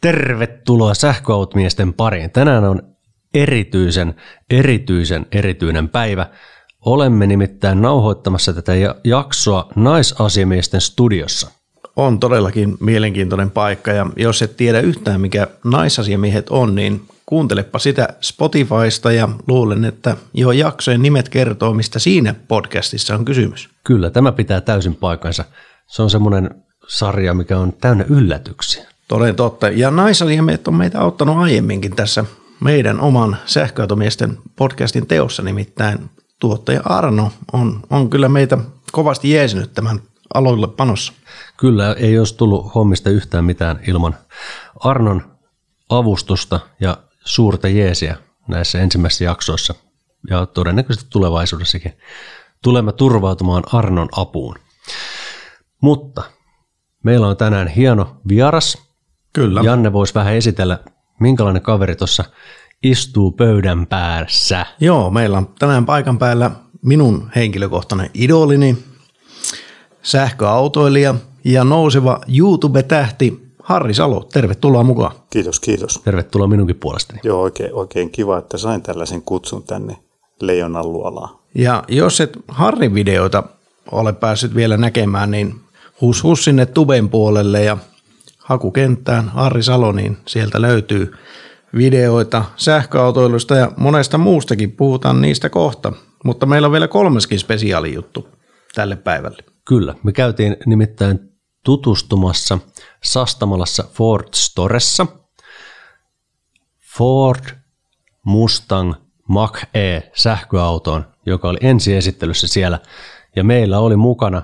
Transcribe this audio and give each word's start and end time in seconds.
Tervetuloa 0.00 0.94
sähköautomiesten 0.94 1.92
pariin. 1.94 2.30
Tänään 2.30 2.64
on 2.64 2.82
erityisen, 3.34 4.14
erityisen, 4.50 5.26
erityinen 5.32 5.88
päivä. 5.88 6.26
Olemme 6.84 7.26
nimittäin 7.26 7.82
nauhoittamassa 7.82 8.52
tätä 8.52 8.72
jaksoa 9.04 9.68
naisasiamiesten 9.76 10.80
studiossa. 10.80 11.50
On 11.96 12.20
todellakin 12.20 12.76
mielenkiintoinen 12.80 13.50
paikka 13.50 13.90
ja 13.90 14.06
jos 14.16 14.42
et 14.42 14.56
tiedä 14.56 14.80
yhtään 14.80 15.20
mikä 15.20 15.46
naisasiamiehet 15.64 16.48
on, 16.50 16.74
niin 16.74 17.02
kuuntelepa 17.26 17.78
sitä 17.78 18.08
Spotifysta 18.20 19.12
ja 19.12 19.28
luulen, 19.48 19.84
että 19.84 20.16
jo 20.34 20.52
jaksojen 20.52 21.02
nimet 21.02 21.28
kertoo, 21.28 21.74
mistä 21.74 21.98
siinä 21.98 22.34
podcastissa 22.48 23.14
on 23.14 23.24
kysymys. 23.24 23.68
Kyllä, 23.84 24.10
tämä 24.10 24.32
pitää 24.32 24.60
täysin 24.60 24.94
paikkansa. 24.94 25.44
Se 25.86 26.02
on 26.02 26.10
semmoinen 26.10 26.50
sarja, 26.88 27.34
mikä 27.34 27.58
on 27.58 27.72
täynnä 27.72 28.04
yllätyksiä. 28.08 28.86
Toden 29.08 29.36
totta. 29.36 29.68
Ja 29.68 29.90
naisasiamiehet 29.90 30.68
on 30.68 30.74
meitä 30.74 31.00
auttanut 31.00 31.38
aiemminkin 31.38 31.96
tässä 31.96 32.24
meidän 32.60 33.00
oman 33.00 33.36
sähköautomiesten 33.46 34.38
podcastin 34.56 35.06
teossa, 35.06 35.42
nimittäin 35.42 36.10
tuottaja 36.40 36.80
Arno 36.84 37.32
on, 37.52 37.80
on 37.90 38.10
kyllä 38.10 38.28
meitä 38.28 38.58
kovasti 38.92 39.30
jeesinyt 39.30 39.72
tämän 39.74 40.00
aloille 40.34 40.68
panossa. 40.68 41.12
Kyllä, 41.56 41.92
ei 41.92 42.18
olisi 42.18 42.36
tullut 42.36 42.74
hommista 42.74 43.10
yhtään 43.10 43.44
mitään 43.44 43.80
ilman 43.86 44.16
Arnon 44.80 45.38
avustusta 45.88 46.60
ja 46.80 46.96
suurta 47.24 47.68
jeesiä 47.68 48.16
näissä 48.48 48.80
ensimmäisissä 48.80 49.24
jaksoissa 49.24 49.74
ja 50.30 50.46
todennäköisesti 50.46 51.10
tulevaisuudessakin 51.10 51.92
tulemme 52.62 52.92
turvautumaan 52.92 53.64
Arnon 53.72 54.08
apuun. 54.16 54.54
Mutta 55.80 56.22
meillä 57.04 57.26
on 57.26 57.36
tänään 57.36 57.68
hieno 57.68 58.16
vieras. 58.28 58.87
Kyllä. 59.38 59.60
Janne 59.64 59.92
voisi 59.92 60.14
vähän 60.14 60.34
esitellä, 60.34 60.78
minkälainen 61.20 61.62
kaveri 61.62 61.96
tuossa 61.96 62.24
istuu 62.82 63.32
pöydän 63.32 63.86
päässä. 63.86 64.66
Joo, 64.80 65.10
meillä 65.10 65.38
on 65.38 65.48
tänään 65.58 65.86
paikan 65.86 66.18
päällä 66.18 66.50
minun 66.82 67.30
henkilökohtainen 67.36 68.10
idolini, 68.14 68.78
sähköautoilija 70.02 71.14
ja 71.44 71.64
nouseva 71.64 72.20
YouTube-tähti 72.38 73.48
Harri 73.62 73.94
Salo. 73.94 74.28
Tervetuloa 74.32 74.82
mukaan. 74.82 75.12
Kiitos, 75.30 75.60
kiitos. 75.60 76.00
Tervetuloa 76.04 76.46
minunkin 76.46 76.76
puolestani. 76.76 77.20
Joo, 77.22 77.42
oikein, 77.42 77.74
oikein 77.74 78.10
kiva, 78.10 78.38
että 78.38 78.58
sain 78.58 78.82
tällaisen 78.82 79.22
kutsun 79.22 79.62
tänne 79.62 79.96
Leijonan 80.40 80.92
luolaan. 80.92 81.38
Ja 81.54 81.84
jos 81.88 82.20
et 82.20 82.38
Harrin 82.48 82.94
videoita 82.94 83.42
ole 83.92 84.12
päässyt 84.12 84.54
vielä 84.54 84.76
näkemään, 84.76 85.30
niin 85.30 85.54
hus 86.00 86.22
hus 86.22 86.44
sinne 86.44 86.66
tuben 86.66 87.08
puolelle 87.08 87.64
ja 87.64 87.76
hakukenttään 88.48 89.28
Harri 89.28 89.62
Salo, 89.62 89.92
niin 89.92 90.16
sieltä 90.26 90.62
löytyy 90.62 91.12
videoita 91.76 92.44
sähköautoilusta 92.56 93.56
ja 93.56 93.72
monesta 93.76 94.18
muustakin. 94.18 94.72
Puhutaan 94.72 95.20
niistä 95.20 95.48
kohta, 95.48 95.92
mutta 96.24 96.46
meillä 96.46 96.66
on 96.66 96.72
vielä 96.72 96.88
kolmaskin 96.88 97.38
spesiaalijuttu 97.38 98.28
tälle 98.74 98.96
päivälle. 98.96 99.42
Kyllä, 99.64 99.94
me 100.02 100.12
käytiin 100.12 100.56
nimittäin 100.66 101.20
tutustumassa 101.64 102.58
Sastamalassa 103.04 103.84
Ford 103.92 104.28
Storessa. 104.34 105.06
Ford 106.96 107.44
Mustang 108.24 108.94
Mach-E 109.28 110.10
sähköautoon, 110.14 111.04
joka 111.26 111.48
oli 111.48 111.58
ensiesittelyssä 111.60 112.48
siellä. 112.48 112.78
Ja 113.36 113.44
meillä 113.44 113.78
oli 113.78 113.96
mukana 113.96 114.42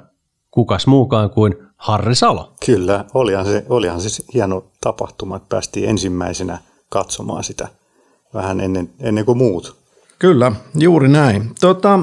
kukas 0.51 0.87
muukaan 0.87 1.31
kuin 1.31 1.64
Harri 1.85 2.15
Salo. 2.15 2.53
Kyllä, 2.67 3.05
olihan 3.15 3.47
se, 3.47 3.65
olihan 3.69 4.01
se 4.01 4.23
hieno 4.35 4.65
tapahtuma, 4.81 5.37
että 5.37 5.49
päästiin 5.49 5.89
ensimmäisenä 5.89 6.59
katsomaan 6.89 7.45
sitä 7.45 7.69
vähän 8.35 8.61
ennen, 8.61 8.91
ennen 9.01 9.25
kuin 9.25 9.39
muut. 9.39 9.77
Kyllä, 10.19 10.53
juuri 10.75 11.09
näin. 11.09 11.51
Tota, 11.61 11.99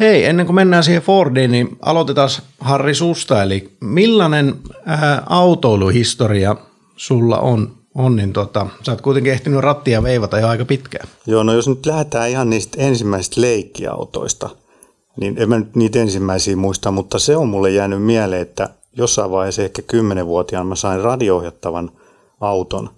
hei, 0.00 0.24
ennen 0.24 0.46
kuin 0.46 0.56
mennään 0.56 0.84
siihen 0.84 1.02
Fordiin, 1.02 1.50
niin 1.50 1.76
aloitetaan 1.82 2.28
Harri 2.60 2.94
susta. 2.94 3.42
Eli 3.42 3.76
millainen 3.80 4.54
ää, 4.86 5.22
autoiluhistoria 5.26 6.56
sulla 6.96 7.38
on? 7.38 7.74
on 7.94 8.16
niin 8.16 8.32
tota, 8.32 8.66
sä 8.82 8.92
oot 8.92 9.00
kuitenkin 9.00 9.32
ehtinyt 9.32 9.60
rattia 9.60 10.02
veivata 10.02 10.38
jo 10.38 10.48
aika 10.48 10.64
pitkään. 10.64 11.08
Joo, 11.26 11.42
no 11.42 11.52
jos 11.52 11.68
nyt 11.68 11.86
lähdetään 11.86 12.30
ihan 12.30 12.50
niistä 12.50 12.82
ensimmäisistä 12.82 13.40
leikkiautoista, 13.40 14.50
niin 15.20 15.34
en 15.38 15.48
mä 15.48 15.58
nyt 15.58 15.76
niitä 15.76 15.98
ensimmäisiä 15.98 16.56
muista, 16.56 16.90
mutta 16.90 17.18
se 17.18 17.36
on 17.36 17.48
mulle 17.48 17.70
jäänyt 17.70 18.02
mieleen, 18.02 18.42
että 18.42 18.68
jossain 18.96 19.30
vaiheessa 19.30 19.62
ehkä 19.62 19.82
10-vuotiaana 19.82 20.68
mä 20.68 20.74
sain 20.74 21.00
radioohjattavan 21.00 21.90
auton, 22.40 22.90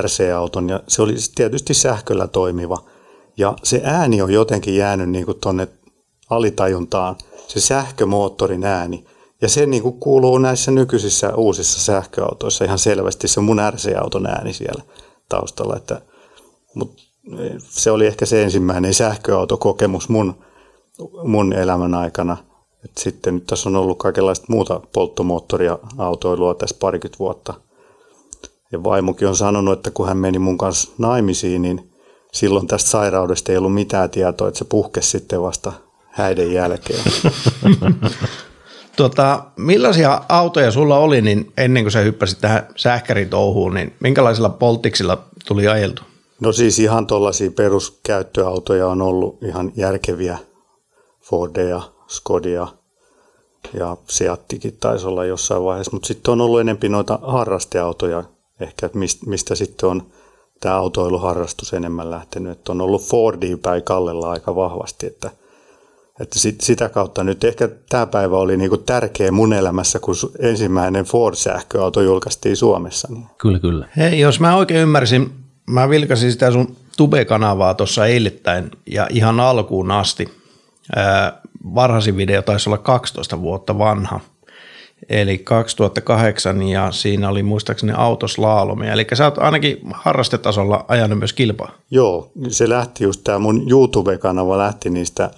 RC-auton, 0.00 0.68
ja 0.68 0.82
se 0.88 1.02
oli 1.02 1.14
tietysti 1.34 1.74
sähköllä 1.74 2.26
toimiva. 2.26 2.78
Ja 3.36 3.54
se 3.62 3.80
ääni 3.84 4.22
on 4.22 4.32
jotenkin 4.32 4.76
jäänyt 4.76 5.10
niin 5.10 5.24
kuin 5.24 5.38
tonne 5.40 5.68
alitajuntaan, 6.30 7.16
se 7.48 7.60
sähkömoottorin 7.60 8.64
ääni. 8.64 9.04
Ja 9.42 9.48
se 9.48 9.66
niin 9.66 9.82
kuin 9.82 10.00
kuuluu 10.00 10.38
näissä 10.38 10.70
nykyisissä 10.70 11.34
uusissa 11.34 11.80
sähköautoissa 11.80 12.64
ihan 12.64 12.78
selvästi 12.78 13.28
se 13.28 13.40
mun 13.40 13.60
RC-auton 13.70 14.26
ääni 14.26 14.52
siellä 14.52 14.82
taustalla. 15.28 15.76
Että, 15.76 16.00
mutta 16.74 17.02
se 17.58 17.90
oli 17.90 18.06
ehkä 18.06 18.26
se 18.26 18.42
ensimmäinen 18.42 18.94
sähköautokokemus 18.94 20.08
mun, 20.08 20.34
mun 21.24 21.52
elämän 21.52 21.94
aikana. 21.94 22.36
Et 22.84 22.90
sitten 22.98 23.34
nyt 23.34 23.46
tässä 23.46 23.68
on 23.68 23.76
ollut 23.76 23.98
kaikenlaista 23.98 24.46
muuta 24.48 24.80
polttomoottoria 24.92 25.78
autoilua 25.98 26.54
tässä 26.54 26.76
parikymmentä 26.80 27.18
vuotta. 27.18 27.54
Ja 28.72 28.84
vaimokin 28.84 29.28
on 29.28 29.36
sanonut, 29.36 29.78
että 29.78 29.90
kun 29.90 30.08
hän 30.08 30.16
meni 30.16 30.38
mun 30.38 30.58
kanssa 30.58 30.90
naimisiin, 30.98 31.62
niin 31.62 31.92
silloin 32.32 32.66
tästä 32.66 32.90
sairaudesta 32.90 33.52
ei 33.52 33.58
ollut 33.58 33.74
mitään 33.74 34.10
tietoa, 34.10 34.48
että 34.48 34.58
se 34.58 34.64
puhkesi 34.64 35.10
sitten 35.10 35.42
vasta 35.42 35.72
häiden 36.10 36.52
jälkeen. 36.52 37.04
Tota, 38.96 39.44
millaisia 39.56 40.22
autoja 40.28 40.70
sulla 40.70 40.98
oli 40.98 41.22
niin 41.22 41.52
ennen 41.56 41.84
kuin 41.84 41.92
sä 41.92 41.98
hyppäsit 41.98 42.40
tähän 42.40 42.68
sähkäritouhuun, 42.76 43.74
niin 43.74 43.96
minkälaisilla 44.00 44.48
polttiksilla 44.48 45.24
tuli 45.46 45.68
ajeltu? 45.68 46.02
No 46.40 46.52
siis 46.52 46.78
ihan 46.78 47.06
tuollaisia 47.06 47.50
peruskäyttöautoja 47.50 48.88
on 48.88 49.02
ollut 49.02 49.42
ihan 49.42 49.72
järkeviä 49.76 50.38
Fordeja, 51.20 51.80
Skodia 52.12 52.66
ja 53.74 53.96
Seattikin 54.08 54.76
taisi 54.80 55.06
olla 55.06 55.24
jossain 55.24 55.64
vaiheessa, 55.64 55.92
mutta 55.92 56.06
sitten 56.06 56.32
on 56.32 56.40
ollut 56.40 56.60
enempi 56.60 56.88
noita 56.88 57.18
harrasteautoja 57.22 58.24
ehkä, 58.60 58.90
mistä, 58.94 59.26
mistä 59.26 59.54
sitten 59.54 59.88
on 59.88 60.02
tämä 60.60 60.76
autoiluharrastus 60.76 61.72
enemmän 61.72 62.10
lähtenyt, 62.10 62.52
että 62.52 62.72
on 62.72 62.80
ollut 62.80 63.02
Fordia 63.02 63.56
päin 63.58 63.82
kallella 63.82 64.30
aika 64.30 64.56
vahvasti, 64.56 65.06
että– 65.06 65.30
että 66.20 66.38
sit, 66.38 66.60
sitä 66.60 66.88
kautta 66.88 67.24
nyt 67.24 67.44
ehkä 67.44 67.68
tämä 67.88 68.06
päivä 68.06 68.36
oli 68.36 68.56
niinku 68.56 68.76
tärkeä 68.76 69.32
mun 69.32 69.52
elämässä, 69.52 69.98
kun 69.98 70.14
ensimmäinen 70.38 71.04
Ford-sähköauto 71.04 72.00
julkaistiin 72.00 72.56
Suomessa. 72.56 73.08
Niin. 73.10 73.26
Kyllä, 73.38 73.58
kyllä. 73.58 73.88
Hei, 73.96 74.20
jos 74.20 74.40
mä 74.40 74.56
oikein 74.56 74.80
ymmärsin, 74.80 75.32
mä 75.70 75.88
vilkasin 75.88 76.32
sitä 76.32 76.50
sun 76.50 76.76
Tube-kanavaa 76.96 77.74
tuossa 77.74 78.06
eilettäin 78.06 78.70
ja 78.86 79.06
ihan 79.10 79.40
alkuun 79.40 79.90
asti. 79.90 80.41
Varhaisin 81.74 82.16
video 82.16 82.42
taisi 82.42 82.68
olla 82.68 82.78
12 82.78 83.40
vuotta 83.40 83.78
vanha. 83.78 84.20
Eli 85.08 85.38
2008 85.38 86.62
ja 86.62 86.92
siinä 86.92 87.28
oli 87.28 87.42
muistaakseni 87.42 87.92
autoslaalomia. 87.96 88.92
Eli 88.92 89.06
sä 89.14 89.24
oot 89.24 89.38
ainakin 89.38 89.78
harrastetasolla 89.92 90.84
ajanut 90.88 91.18
myös 91.18 91.32
kilpaa. 91.32 91.70
Joo, 91.90 92.30
se 92.48 92.68
lähti 92.68 93.04
just 93.04 93.20
tämä 93.24 93.38
mun 93.38 93.70
YouTube-kanava 93.70 94.58
lähti 94.58 94.90
niistä 94.90 95.30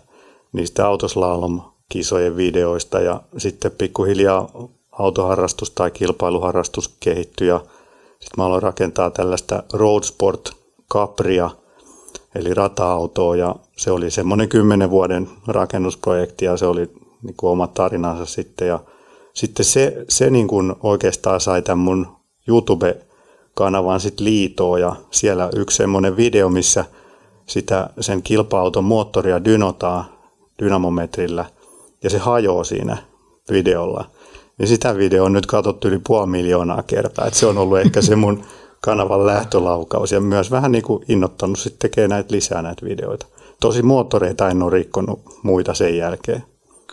niistä 0.52 0.86
autoslalom-kisojen 0.86 2.36
videoista 2.36 3.00
ja 3.00 3.20
sitten 3.38 3.70
pikkuhiljaa 3.70 4.48
autoharrastus 4.92 5.70
tai 5.70 5.90
kilpailuharrastus 5.90 6.96
kehittyi 7.00 7.48
ja 7.48 7.60
sitten 8.10 8.34
mä 8.36 8.44
aloin 8.44 8.62
rakentaa 8.62 9.10
tällaista 9.10 9.62
Road 9.72 10.02
Sport 10.02 10.50
Capria, 10.92 11.50
eli 12.34 12.54
rata-autoa 12.54 13.36
ja 13.36 13.56
se 13.76 13.90
oli 13.90 14.10
semmoinen 14.10 14.48
kymmenen 14.48 14.90
vuoden 14.90 15.28
rakennusprojekti 15.46 16.44
ja 16.44 16.56
se 16.56 16.66
oli 16.66 16.90
niin 17.22 17.34
kuin 17.36 17.50
oma 17.50 17.66
tarinansa 17.66 18.26
sitten 18.26 18.68
ja 18.68 18.80
sitten 19.34 19.64
se, 19.64 20.04
se 20.08 20.30
niin 20.30 20.48
kuin 20.48 20.74
oikeastaan 20.82 21.40
sai 21.40 21.62
tämän 21.62 21.78
mun 21.78 22.06
YouTube-kanavan 22.48 24.00
sitten 24.00 24.24
liitoa 24.24 24.78
ja 24.78 24.96
siellä 25.10 25.50
yksi 25.56 25.76
semmoinen 25.76 26.16
video, 26.16 26.48
missä 26.48 26.84
sitä 27.46 27.90
sen 28.00 28.22
kilpa-auton 28.22 28.84
moottoria 28.84 29.44
dynotaan 29.44 30.04
dynamometrillä 30.62 31.44
ja 32.02 32.10
se 32.10 32.18
hajoaa 32.18 32.64
siinä 32.64 32.96
videolla. 33.50 34.04
Niin 34.58 34.68
sitä 34.68 34.96
videoa 34.96 35.26
on 35.26 35.32
nyt 35.32 35.46
katsottu 35.46 35.88
yli 35.88 36.00
puoli 36.06 36.26
miljoonaa 36.26 36.82
kertaa. 36.82 37.26
Et 37.26 37.34
se 37.34 37.46
on 37.46 37.58
ollut 37.58 37.78
ehkä 37.78 38.02
se 38.02 38.16
mun 38.16 38.44
kanavan 38.84 39.26
lähtölaukaus 39.26 40.12
ja 40.12 40.20
myös 40.20 40.50
vähän 40.50 40.72
niin 40.72 40.84
kuin 40.84 41.04
innottanut 41.08 41.58
sitten 41.58 41.90
tekee 41.90 42.08
näitä 42.08 42.34
lisää 42.34 42.62
näitä 42.62 42.86
videoita. 42.86 43.26
Tosi 43.60 43.82
moottoreita 43.82 44.48
en 44.48 44.62
ole 44.62 44.72
rikkonut 44.72 45.20
muita 45.42 45.74
sen 45.74 45.96
jälkeen. 45.96 46.44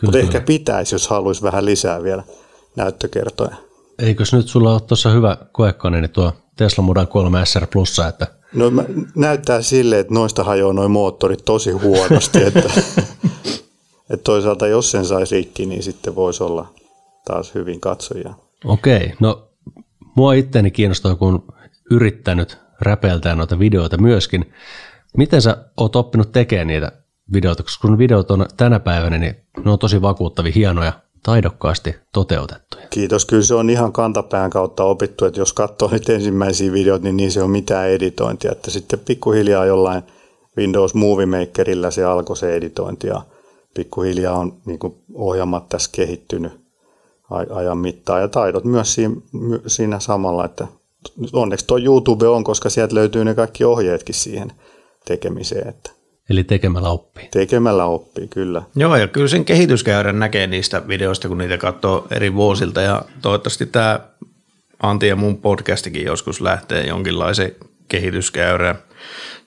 Mutta 0.02 0.18
ehkä 0.18 0.40
pitäisi, 0.40 0.94
jos 0.94 1.08
haluaisi 1.08 1.42
vähän 1.42 1.64
lisää 1.64 2.02
vielä 2.02 2.22
näyttökertoja. 2.76 3.56
eikös 3.98 4.32
nyt 4.32 4.48
sulla 4.48 4.72
ole 4.72 4.80
tuossa 4.80 5.10
hyvä 5.10 5.36
koekone, 5.52 6.00
niin 6.00 6.10
tuo 6.10 6.32
Tesla 6.56 6.84
Model 6.84 7.06
3 7.06 7.46
SR 7.46 7.66
Plussa, 7.66 8.08
että 8.08 8.26
No 8.54 8.70
mä, 8.70 8.84
näyttää 9.14 9.62
sille, 9.62 9.98
että 9.98 10.14
noista 10.14 10.44
hajoaa 10.44 10.72
noin 10.72 10.90
moottorit 10.90 11.44
tosi 11.44 11.70
huonosti, 11.70 12.42
että, 12.48 12.70
että 14.10 14.24
toisaalta 14.24 14.66
jos 14.66 14.90
sen 14.90 15.04
saisi 15.04 15.34
rikki, 15.34 15.66
niin 15.66 15.82
sitten 15.82 16.14
voisi 16.14 16.44
olla 16.44 16.66
taas 17.24 17.54
hyvin 17.54 17.80
katsojia. 17.80 18.34
Okei, 18.64 19.12
no 19.20 19.48
mua 20.16 20.34
itteeni 20.34 20.70
kiinnostaa, 20.70 21.14
kun 21.14 21.44
yrittänyt 21.92 22.58
räpeiltää 22.80 23.34
noita 23.34 23.58
videoita 23.58 23.98
myöskin. 23.98 24.52
Miten 25.16 25.42
sä 25.42 25.56
oot 25.76 25.96
oppinut 25.96 26.32
tekemään 26.32 26.66
niitä 26.66 26.92
videoita, 27.32 27.62
koska 27.62 27.88
kun 27.88 27.98
videot 27.98 28.30
on 28.30 28.46
tänä 28.56 28.80
päivänä, 28.80 29.18
niin 29.18 29.36
ne 29.64 29.70
on 29.70 29.78
tosi 29.78 30.02
vakuuttavia, 30.02 30.52
hienoja, 30.54 30.92
taidokkaasti 31.22 31.96
toteutettuja. 32.12 32.86
Kiitos. 32.90 33.24
Kyllä 33.24 33.42
se 33.42 33.54
on 33.54 33.70
ihan 33.70 33.92
kantapään 33.92 34.50
kautta 34.50 34.84
opittu, 34.84 35.24
että 35.24 35.40
jos 35.40 35.52
katsoo 35.52 35.88
nyt 35.92 36.08
ensimmäisiä 36.08 36.72
videoita, 36.72 37.04
niin 37.04 37.16
niissä 37.16 37.40
ei 37.40 37.44
ole 37.44 37.50
mitään 37.50 37.88
editointia. 37.88 38.52
Että 38.52 38.70
sitten 38.70 38.98
pikkuhiljaa 38.98 39.66
jollain 39.66 40.02
Windows 40.56 40.94
Movie 40.94 41.26
Makerillä 41.26 41.90
se 41.90 42.04
alkoi 42.04 42.36
se 42.36 42.54
editointi 42.54 43.06
ja 43.06 43.22
pikkuhiljaa 43.74 44.38
on 44.38 44.60
niin 44.66 44.78
kuin 44.78 44.94
ohjelmat 45.14 45.68
tässä 45.68 45.90
kehittynyt 45.92 46.52
ajan 47.30 47.78
mittaan 47.78 48.20
ja 48.20 48.28
taidot 48.28 48.64
myös 48.64 48.94
siinä, 48.94 49.14
siinä 49.66 50.00
samalla, 50.00 50.44
että 50.44 50.66
onneksi 51.32 51.66
tuo 51.66 51.78
YouTube 51.78 52.28
on, 52.28 52.44
koska 52.44 52.70
sieltä 52.70 52.94
löytyy 52.94 53.24
ne 53.24 53.34
kaikki 53.34 53.64
ohjeetkin 53.64 54.14
siihen 54.14 54.52
tekemiseen. 55.04 55.68
Että 55.68 55.90
Eli 56.30 56.44
tekemällä 56.44 56.88
oppii. 56.88 57.28
Tekemällä 57.30 57.84
oppii, 57.84 58.28
kyllä. 58.28 58.62
Joo, 58.76 58.96
ja 58.96 59.08
kyllä 59.08 59.28
sen 59.28 59.44
kehityskäyrän 59.44 60.18
näkee 60.18 60.46
niistä 60.46 60.88
videoista, 60.88 61.28
kun 61.28 61.38
niitä 61.38 61.58
katsoo 61.58 62.06
eri 62.10 62.34
vuosilta, 62.34 62.80
ja 62.80 63.02
toivottavasti 63.22 63.66
tämä 63.66 64.00
Antti 64.82 65.06
ja 65.06 65.16
mun 65.16 65.36
podcastikin 65.36 66.04
joskus 66.04 66.40
lähtee 66.40 66.86
jonkinlaisen 66.86 67.56
kehityskäyrän 67.88 68.78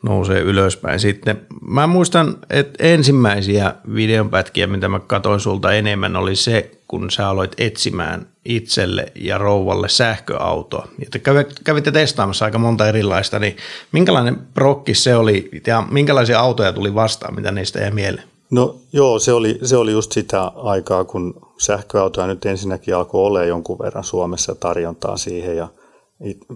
nousee 0.03 0.41
ylöspäin. 0.41 0.99
Sitten 0.99 1.41
mä 1.67 1.87
muistan, 1.87 2.37
että 2.49 2.83
ensimmäisiä 2.83 3.75
videonpätkiä, 3.95 4.67
mitä 4.67 4.87
mä 4.87 4.99
katsoin 4.99 5.39
sulta 5.39 5.73
enemmän, 5.73 6.15
oli 6.15 6.35
se, 6.35 6.71
kun 6.87 7.11
sä 7.11 7.29
aloit 7.29 7.51
etsimään 7.57 8.27
itselle 8.45 9.05
ja 9.15 9.37
rouvalle 9.37 9.89
sähköautoa. 9.89 10.87
Ja 10.99 11.33
kävitte 11.63 11.91
testaamassa 11.91 12.45
aika 12.45 12.57
monta 12.57 12.87
erilaista, 12.87 13.39
niin 13.39 13.57
minkälainen 13.91 14.39
prokki 14.53 14.93
se 14.93 15.15
oli 15.15 15.49
ja 15.67 15.83
minkälaisia 15.91 16.39
autoja 16.39 16.73
tuli 16.73 16.95
vastaan, 16.95 17.35
mitä 17.35 17.51
niistä 17.51 17.79
jäi 17.79 17.91
mieleen? 17.91 18.27
No 18.51 18.75
joo, 18.93 19.19
se 19.19 19.33
oli, 19.33 19.59
se 19.63 19.77
oli 19.77 19.91
just 19.91 20.11
sitä 20.11 20.43
aikaa, 20.43 21.03
kun 21.03 21.33
sähköautoja 21.57 22.27
nyt 22.27 22.45
ensinnäkin 22.45 22.95
alkoi 22.95 23.21
olla 23.21 23.43
jonkun 23.43 23.79
verran 23.79 24.03
Suomessa 24.03 24.55
tarjontaa 24.55 25.17
siihen 25.17 25.57
ja 25.57 25.67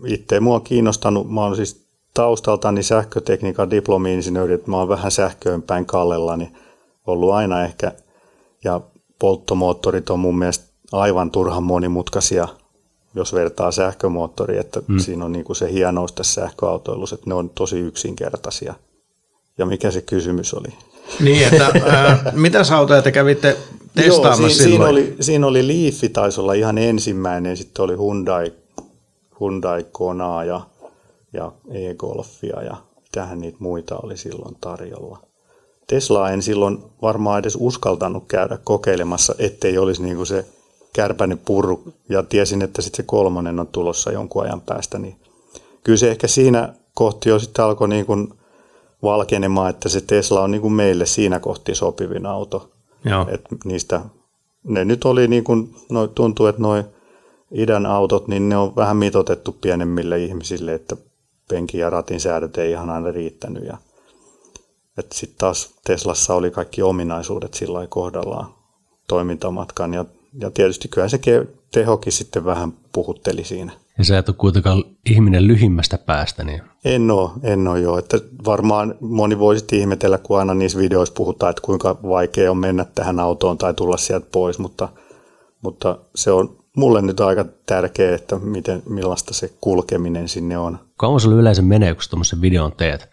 itse 0.06 0.40
mua 0.40 0.56
on 0.56 0.62
kiinnostanut, 0.62 1.32
mä 1.32 1.42
oon 1.42 1.56
siis 1.56 1.86
taustaltani 2.14 2.84
sähkötekniikan 2.84 3.72
diplomi-insinööri, 3.72 4.54
että 4.54 4.72
mä 4.72 4.78
oon 4.78 4.90
vähän 4.90 5.12
sähköön 5.12 5.62
päin 5.62 5.86
kallella, 5.86 6.38
niin 6.38 6.58
ollut 7.08 7.32
aina 7.32 7.64
ehkä, 7.64 7.92
ja 8.64 8.82
polttomoottorit 9.20 10.10
on 10.10 10.20
mun 10.20 10.38
mielestä 10.38 10.69
aivan 10.92 11.32
turhan 11.32 11.64
monimutkaisia, 11.64 12.48
jos 13.16 13.34
vertaa 13.34 13.72
sähkömoottoriin, 13.72 14.60
että 14.60 14.82
mm. 14.88 15.00
siinä 15.00 15.26
on 15.26 15.32
niin 15.32 15.46
kuin 15.46 15.56
se 15.56 15.72
hienous 15.72 16.12
tässä 16.12 16.42
sähköautoilussa, 16.42 17.16
että 17.16 17.30
ne 17.30 17.34
on 17.34 17.50
tosi 17.50 17.80
yksinkertaisia. 17.80 18.74
Ja 19.58 19.66
mikä 19.66 19.92
se 19.92 20.02
kysymys 20.02 20.54
oli? 20.54 20.68
Niin, 21.20 21.48
että 21.48 21.66
äh, 21.76 22.34
mitä 22.34 22.62
autoja 22.76 23.02
te 23.02 23.12
kävitte 23.12 23.58
testaamassa 23.96 24.42
Joo, 24.42 24.50
siinä, 24.50 24.64
silloin? 24.64 24.96
Siinä 24.96 25.10
oli, 25.10 25.16
siinä 25.20 25.48
oli 25.48 25.68
Leaf, 25.68 26.14
taisi 26.14 26.42
olla 26.42 26.54
ihan 26.54 26.78
ensimmäinen, 26.78 27.58
sitten 27.58 27.84
oli 27.84 27.98
Hyundai, 27.98 28.54
Hyundai 29.40 29.86
Kona 29.92 30.44
ja, 30.44 30.62
ja 31.34 31.52
e-Golfia 31.72 32.64
ja 32.64 32.78
tähän 33.12 33.42
niitä 33.42 33.58
muita 33.60 33.98
oli 34.04 34.18
silloin 34.18 34.56
tarjolla. 34.62 35.20
Tesla 35.88 36.32
en 36.32 36.42
silloin 36.42 36.84
varmaan 37.02 37.40
edes 37.40 37.58
uskaltanut 37.60 38.24
käydä 38.28 38.58
kokeilemassa, 38.64 39.36
ettei 39.40 39.78
olisi 39.78 40.04
niin 40.04 40.16
kuin 40.16 40.28
se 40.28 40.46
kärpäinen 40.94 41.38
purru 41.38 41.94
ja 42.10 42.24
tiesin, 42.24 42.62
että 42.62 42.82
sitten 42.82 42.98
se 42.98 43.04
kolmonen 43.08 43.60
on 43.60 43.68
tulossa 43.68 44.12
jonkun 44.12 44.44
ajan 44.44 44.62
päästä, 44.62 45.00
niin 45.00 45.16
kyllä 45.84 45.98
se 45.98 46.12
ehkä 46.12 46.28
siinä 46.28 46.74
kohti 46.94 47.30
jo 47.30 47.40
sitten 47.40 47.66
alkoi 47.66 47.90
niin 47.90 48.06
kuin 48.06 48.34
valkenemaan, 49.04 49.70
että 49.70 49.90
se 49.90 50.02
Tesla 50.02 50.42
on 50.42 50.52
niin 50.52 50.62
kuin 50.62 50.74
meille 50.74 51.06
siinä 51.06 51.40
kohti 51.40 51.76
sopivin 51.76 52.26
auto. 52.26 52.72
Joo. 53.06 53.26
Et 53.32 53.42
niistä, 53.66 54.02
ne 54.64 54.86
nyt 54.86 55.06
oli 55.06 55.28
niin 55.28 55.44
kuin, 55.44 55.76
no, 55.90 56.08
tuntuu, 56.08 56.46
että 56.46 56.62
noin 56.62 56.84
idän 57.52 57.86
autot, 57.86 58.28
niin 58.28 58.50
ne 58.50 58.58
on 58.58 58.76
vähän 58.76 58.98
mitotettu 58.98 59.58
pienemmille 59.62 60.20
ihmisille, 60.24 60.74
että 60.74 60.98
penkin 61.50 61.80
ja 61.80 61.90
ratin 61.90 62.20
säädöt 62.20 62.58
ei 62.58 62.72
ihan 62.72 62.90
aina 62.90 63.12
riittänyt. 63.12 63.64
Ja, 63.64 63.78
että 64.98 65.16
sitten 65.16 65.38
taas 65.38 65.74
Teslassa 65.86 66.34
oli 66.34 66.52
kaikki 66.52 66.82
ominaisuudet 66.82 67.54
sillä 67.54 67.88
kohdallaan 67.88 68.54
toimintamatkan 69.08 69.94
ja, 69.94 70.06
ja 70.34 70.52
tietysti 70.52 70.88
kyllä 70.88 71.08
se 71.08 71.20
tehokin 71.72 72.14
sitten 72.14 72.46
vähän 72.46 72.74
puhutteli 72.94 73.44
siinä. 73.44 73.72
Ja 73.98 74.04
sä 74.04 74.18
et 74.18 74.30
ole 74.30 74.36
kuitenkaan 74.40 74.84
ihminen 75.10 75.48
lyhimmästä 75.48 75.98
päästä. 75.98 76.44
Niin... 76.44 76.62
En 76.86 77.12
ole, 77.12 77.32
en 77.44 77.68
ole 77.68 77.80
jo. 77.80 77.98
Että 77.98 78.18
varmaan 78.46 78.96
moni 79.00 79.40
voisi 79.40 79.66
ihmetellä, 79.72 80.18
kun 80.18 80.40
aina 80.40 80.54
niissä 80.54 80.80
videoissa 80.80 81.14
puhutaan, 81.16 81.50
että 81.50 81.62
kuinka 81.62 81.98
vaikea 82.04 82.52
on 82.52 82.58
mennä 82.58 82.86
tähän 82.86 83.20
autoon 83.20 83.58
tai 83.58 83.74
tulla 83.74 83.98
sieltä 83.98 84.28
pois, 84.32 84.60
mutta, 84.60 84.90
mutta 85.62 86.00
se 86.16 86.32
on 86.32 86.60
mulle 86.78 87.02
nyt 87.02 87.20
aika 87.20 87.46
tärkeää, 87.66 88.16
että 88.16 88.40
miten, 88.40 88.84
millaista 88.90 89.34
se 89.34 89.54
kulkeminen 89.62 90.28
sinne 90.28 90.58
on. 90.58 90.80
Kauan 90.98 91.20
sulla 91.20 91.36
yleensä 91.36 91.62
menee, 91.62 91.94
kun 91.94 92.04
tuommoisen 92.10 92.42
videon 92.42 92.72
teet 92.72 93.10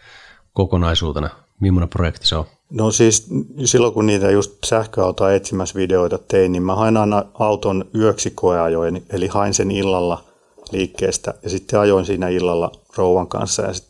kokonaisuutena? 0.52 1.30
Millainen 1.60 1.88
projekti 1.88 2.26
se 2.26 2.36
on? 2.36 2.44
No 2.70 2.90
siis 2.90 3.26
silloin 3.64 3.92
kun 3.92 4.06
niitä 4.06 4.30
just 4.30 4.52
sähköautoa 4.66 5.32
etsimässä 5.32 5.74
videoita 5.74 6.18
tein, 6.18 6.52
niin 6.52 6.62
mä 6.62 6.74
hain 6.74 6.96
aina 6.96 7.24
auton 7.34 7.84
yöksi 7.94 8.30
koeajoin, 8.30 9.06
eli 9.10 9.26
hain 9.26 9.54
sen 9.54 9.70
illalla 9.70 10.24
liikkeestä 10.72 11.34
ja 11.42 11.50
sitten 11.50 11.80
ajoin 11.80 12.06
siinä 12.06 12.28
illalla 12.28 12.72
rouvan 12.96 13.28
kanssa 13.28 13.62
ja 13.62 13.72
sit, 13.72 13.86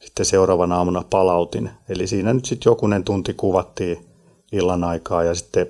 sitten 0.00 0.26
seuraavana 0.26 0.76
aamuna 0.76 1.04
palautin. 1.10 1.70
Eli 1.88 2.06
siinä 2.06 2.32
nyt 2.32 2.44
sitten 2.44 2.70
jokunen 2.70 3.04
tunti 3.04 3.34
kuvattiin 3.34 4.06
illan 4.52 4.84
aikaa 4.84 5.22
ja 5.22 5.34
sitten 5.34 5.66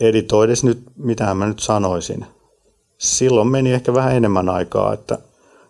editoides 0.00 0.64
nyt, 0.64 0.82
mitä 0.96 1.34
mä 1.34 1.46
nyt 1.46 1.58
sanoisin. 1.58 2.26
Silloin 2.98 3.48
meni 3.48 3.72
ehkä 3.72 3.94
vähän 3.94 4.16
enemmän 4.16 4.48
aikaa, 4.48 4.92
että 4.92 5.18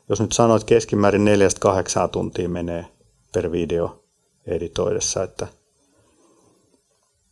jos 0.09 0.21
nyt 0.21 0.33
sanoit 0.33 0.65
keskimäärin 0.65 1.25
neljästä 1.25 1.61
kahdeksaa 1.61 2.09
tuntia 2.09 2.49
menee 2.49 2.87
per 3.35 3.53
video 3.53 4.03
editoidessa, 4.47 5.23
että 5.23 5.47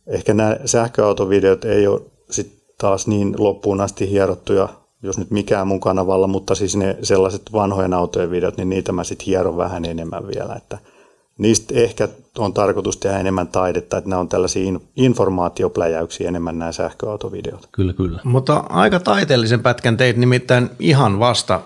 ehkä 0.07 0.33
nämä 0.33 0.57
sähköautovideot 0.65 1.65
ei 1.65 1.87
ole 1.87 2.01
sit 2.29 2.63
taas 2.77 3.07
niin 3.07 3.35
loppuun 3.37 3.81
asti 3.81 4.09
hierottuja, 4.09 4.69
jos 5.03 5.17
nyt 5.17 5.31
mikään 5.31 5.67
mun 5.67 5.79
kanavalla, 5.79 6.27
mutta 6.27 6.55
siis 6.55 6.75
ne 6.75 6.97
sellaiset 7.01 7.41
vanhojen 7.53 7.93
autojen 7.93 8.31
videot, 8.31 8.57
niin 8.57 8.69
niitä 8.69 8.91
mä 8.91 9.03
sitten 9.03 9.25
hieron 9.25 9.57
vähän 9.57 9.85
enemmän 9.85 10.27
vielä, 10.27 10.53
että 10.53 10.77
niistä 11.37 11.73
ehkä 11.77 12.07
on 12.37 12.53
tarkoitus 12.53 12.97
tehdä 12.97 13.19
enemmän 13.19 13.47
taidetta, 13.47 13.97
että 13.97 14.09
nämä 14.09 14.19
on 14.19 14.29
tällaisia 14.29 14.73
informaatiopläjäyksiä 14.95 16.27
enemmän 16.27 16.59
nämä 16.59 16.71
sähköautovideot. 16.71 17.69
Kyllä, 17.71 17.93
kyllä. 17.93 18.19
Mutta 18.23 18.63
aika 18.69 18.99
taiteellisen 18.99 19.59
pätkän 19.59 19.97
teit 19.97 20.17
nimittäin 20.17 20.69
ihan 20.79 21.19
vasta 21.19 21.61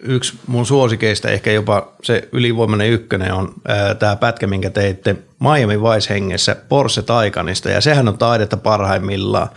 yksi 0.00 0.34
mun 0.46 0.66
suosikeista, 0.66 1.30
ehkä 1.30 1.52
jopa 1.52 1.92
se 2.02 2.28
ylivoimainen 2.32 2.90
ykkönen 2.90 3.34
on 3.34 3.54
tämä 3.98 4.16
pätkä, 4.16 4.46
minkä 4.46 4.70
teitte 4.70 5.16
Miami 5.40 5.82
Vice 5.82 6.14
hengessä 6.14 6.56
Porsche 6.68 7.02
Taycanista, 7.02 7.70
ja 7.70 7.80
sehän 7.80 8.08
on 8.08 8.18
taidetta 8.18 8.56
parhaimmillaan. 8.56 9.48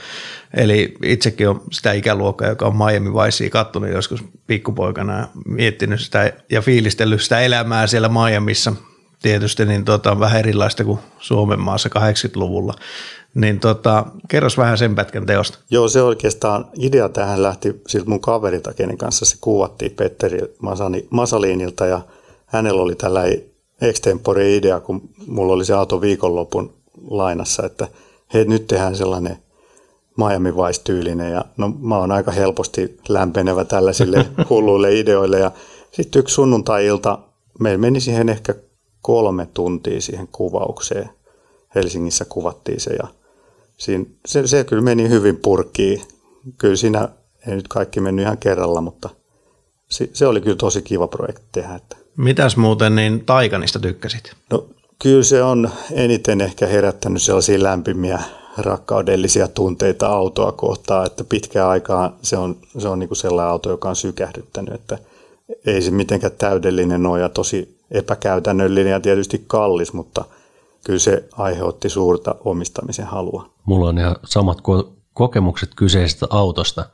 Eli 0.53 0.95
itsekin 1.03 1.50
on 1.50 1.62
sitä 1.71 1.91
ikäluokkaa, 1.91 2.48
joka 2.48 2.65
on 2.65 2.77
Miami 2.77 3.13
Vicea 3.13 3.50
kattonut 3.50 3.89
joskus 3.89 4.24
pikkupoikana 4.48 5.17
ja 5.19 5.27
miettinyt 5.45 6.01
sitä 6.01 6.33
ja 6.51 6.62
fiilistellyt 6.62 7.21
sitä 7.21 7.39
elämää 7.39 7.88
siellä 7.88 8.09
Miamissa 8.09 8.74
tietysti, 9.21 9.65
niin 9.65 9.86
tota, 9.86 10.12
on 10.12 10.19
vähän 10.19 10.39
erilaista 10.39 10.83
kuin 10.83 11.00
Suomen 11.19 11.59
maassa 11.59 11.89
80-luvulla. 11.89 12.74
Niin 13.33 13.59
tota, 13.59 14.05
kerros 14.27 14.57
vähän 14.57 14.77
sen 14.77 14.95
pätkän 14.95 15.25
teosta. 15.25 15.59
Joo, 15.71 15.88
se 15.88 16.01
oikeastaan 16.01 16.65
idea 16.79 17.09
tähän 17.09 17.43
lähti 17.43 17.81
siltä 17.88 18.09
mun 18.09 18.21
kaverilta, 18.21 18.74
kenen 18.74 18.98
kanssa 18.98 19.25
se 19.25 19.38
kuvattiin 19.41 19.91
Petteri 19.91 20.39
Masani, 20.62 21.07
Masaliinilta 21.09 21.86
ja 21.86 22.01
hänellä 22.45 22.81
oli 22.81 22.95
tällä 22.95 23.21
extempore 23.81 24.55
idea, 24.55 24.79
kun 24.79 25.09
mulla 25.27 25.53
oli 25.53 25.65
se 25.65 25.74
auto 25.74 26.01
viikonlopun 26.01 26.74
lainassa, 27.07 27.65
että 27.65 27.88
hei 28.33 28.45
nyt 28.45 28.67
tehdään 28.67 28.95
sellainen 28.95 29.38
Miami 30.17 30.55
Vice-tyylinen 30.55 31.31
ja 31.31 31.45
no 31.57 31.69
mä 31.79 31.98
oon 31.98 32.12
aika 32.12 32.31
helposti 32.31 32.98
lämpenevä 33.09 33.65
tällaisille 33.65 34.25
hulluille 34.50 35.00
ideoille 35.00 35.39
ja 35.39 35.51
sitten 35.91 36.19
yksi 36.19 36.36
sunnuntai-ilta 36.36 37.19
meillä 37.59 37.77
meni 37.77 38.00
siihen 38.00 38.29
ehkä 38.29 38.55
kolme 39.01 39.48
tuntia 39.53 40.01
siihen 40.01 40.27
kuvaukseen. 40.31 41.09
Helsingissä 41.75 42.25
kuvattiin 42.25 42.79
se 42.79 42.93
ja 42.93 43.07
siinä, 43.77 44.05
se, 44.25 44.48
se 44.48 44.63
kyllä 44.63 44.81
meni 44.81 45.09
hyvin 45.09 45.38
purkkiin. 45.38 46.01
Kyllä 46.57 46.75
siinä 46.75 47.09
ei 47.48 47.55
nyt 47.55 47.67
kaikki 47.67 48.01
mennyt 48.01 48.24
ihan 48.24 48.38
kerralla, 48.38 48.81
mutta 48.81 49.09
se, 49.89 50.09
se 50.13 50.27
oli 50.27 50.41
kyllä 50.41 50.55
tosi 50.55 50.81
kiva 50.81 51.07
projekti 51.07 51.45
tehdä. 51.51 51.75
Että. 51.75 51.95
Mitäs 52.19 52.57
muuten 52.57 52.95
niin 52.95 53.25
Taikanista 53.25 53.79
tykkäsit? 53.79 54.33
No 54.51 54.65
kyllä 55.01 55.23
se 55.23 55.43
on 55.43 55.69
eniten 55.91 56.41
ehkä 56.41 56.67
herättänyt 56.67 57.21
sellaisia 57.21 57.63
lämpimiä 57.63 58.19
rakkaudellisia 58.57 59.47
tunteita 59.47 60.07
autoa 60.07 60.51
kohtaan, 60.51 61.05
että 61.05 61.23
pitkään 61.23 61.69
aikaa 61.69 62.17
se 62.21 62.38
on, 62.38 62.57
se 62.77 62.88
on 62.88 62.99
niin 62.99 63.07
kuin 63.07 63.17
sellainen 63.17 63.51
auto, 63.51 63.69
joka 63.69 63.89
on 63.89 63.95
sykähdyttänyt, 63.95 64.73
että 64.73 64.97
ei 65.65 65.81
se 65.81 65.91
mitenkään 65.91 66.33
täydellinen 66.38 67.05
ole 67.05 67.19
ja 67.19 67.29
tosi 67.29 67.77
epäkäytännöllinen 67.91 68.91
ja 68.91 68.99
tietysti 68.99 69.43
kallis, 69.47 69.93
mutta 69.93 70.25
kyllä 70.85 70.99
se 70.99 71.23
aiheutti 71.38 71.89
suurta 71.89 72.35
omistamisen 72.45 73.05
halua. 73.05 73.49
Mulla 73.65 73.89
on 73.89 73.97
ihan 73.97 74.15
samat 74.25 74.57
ko- 74.57 74.91
kokemukset 75.13 75.69
kyseisestä 75.75 76.27
autosta, 76.29 76.85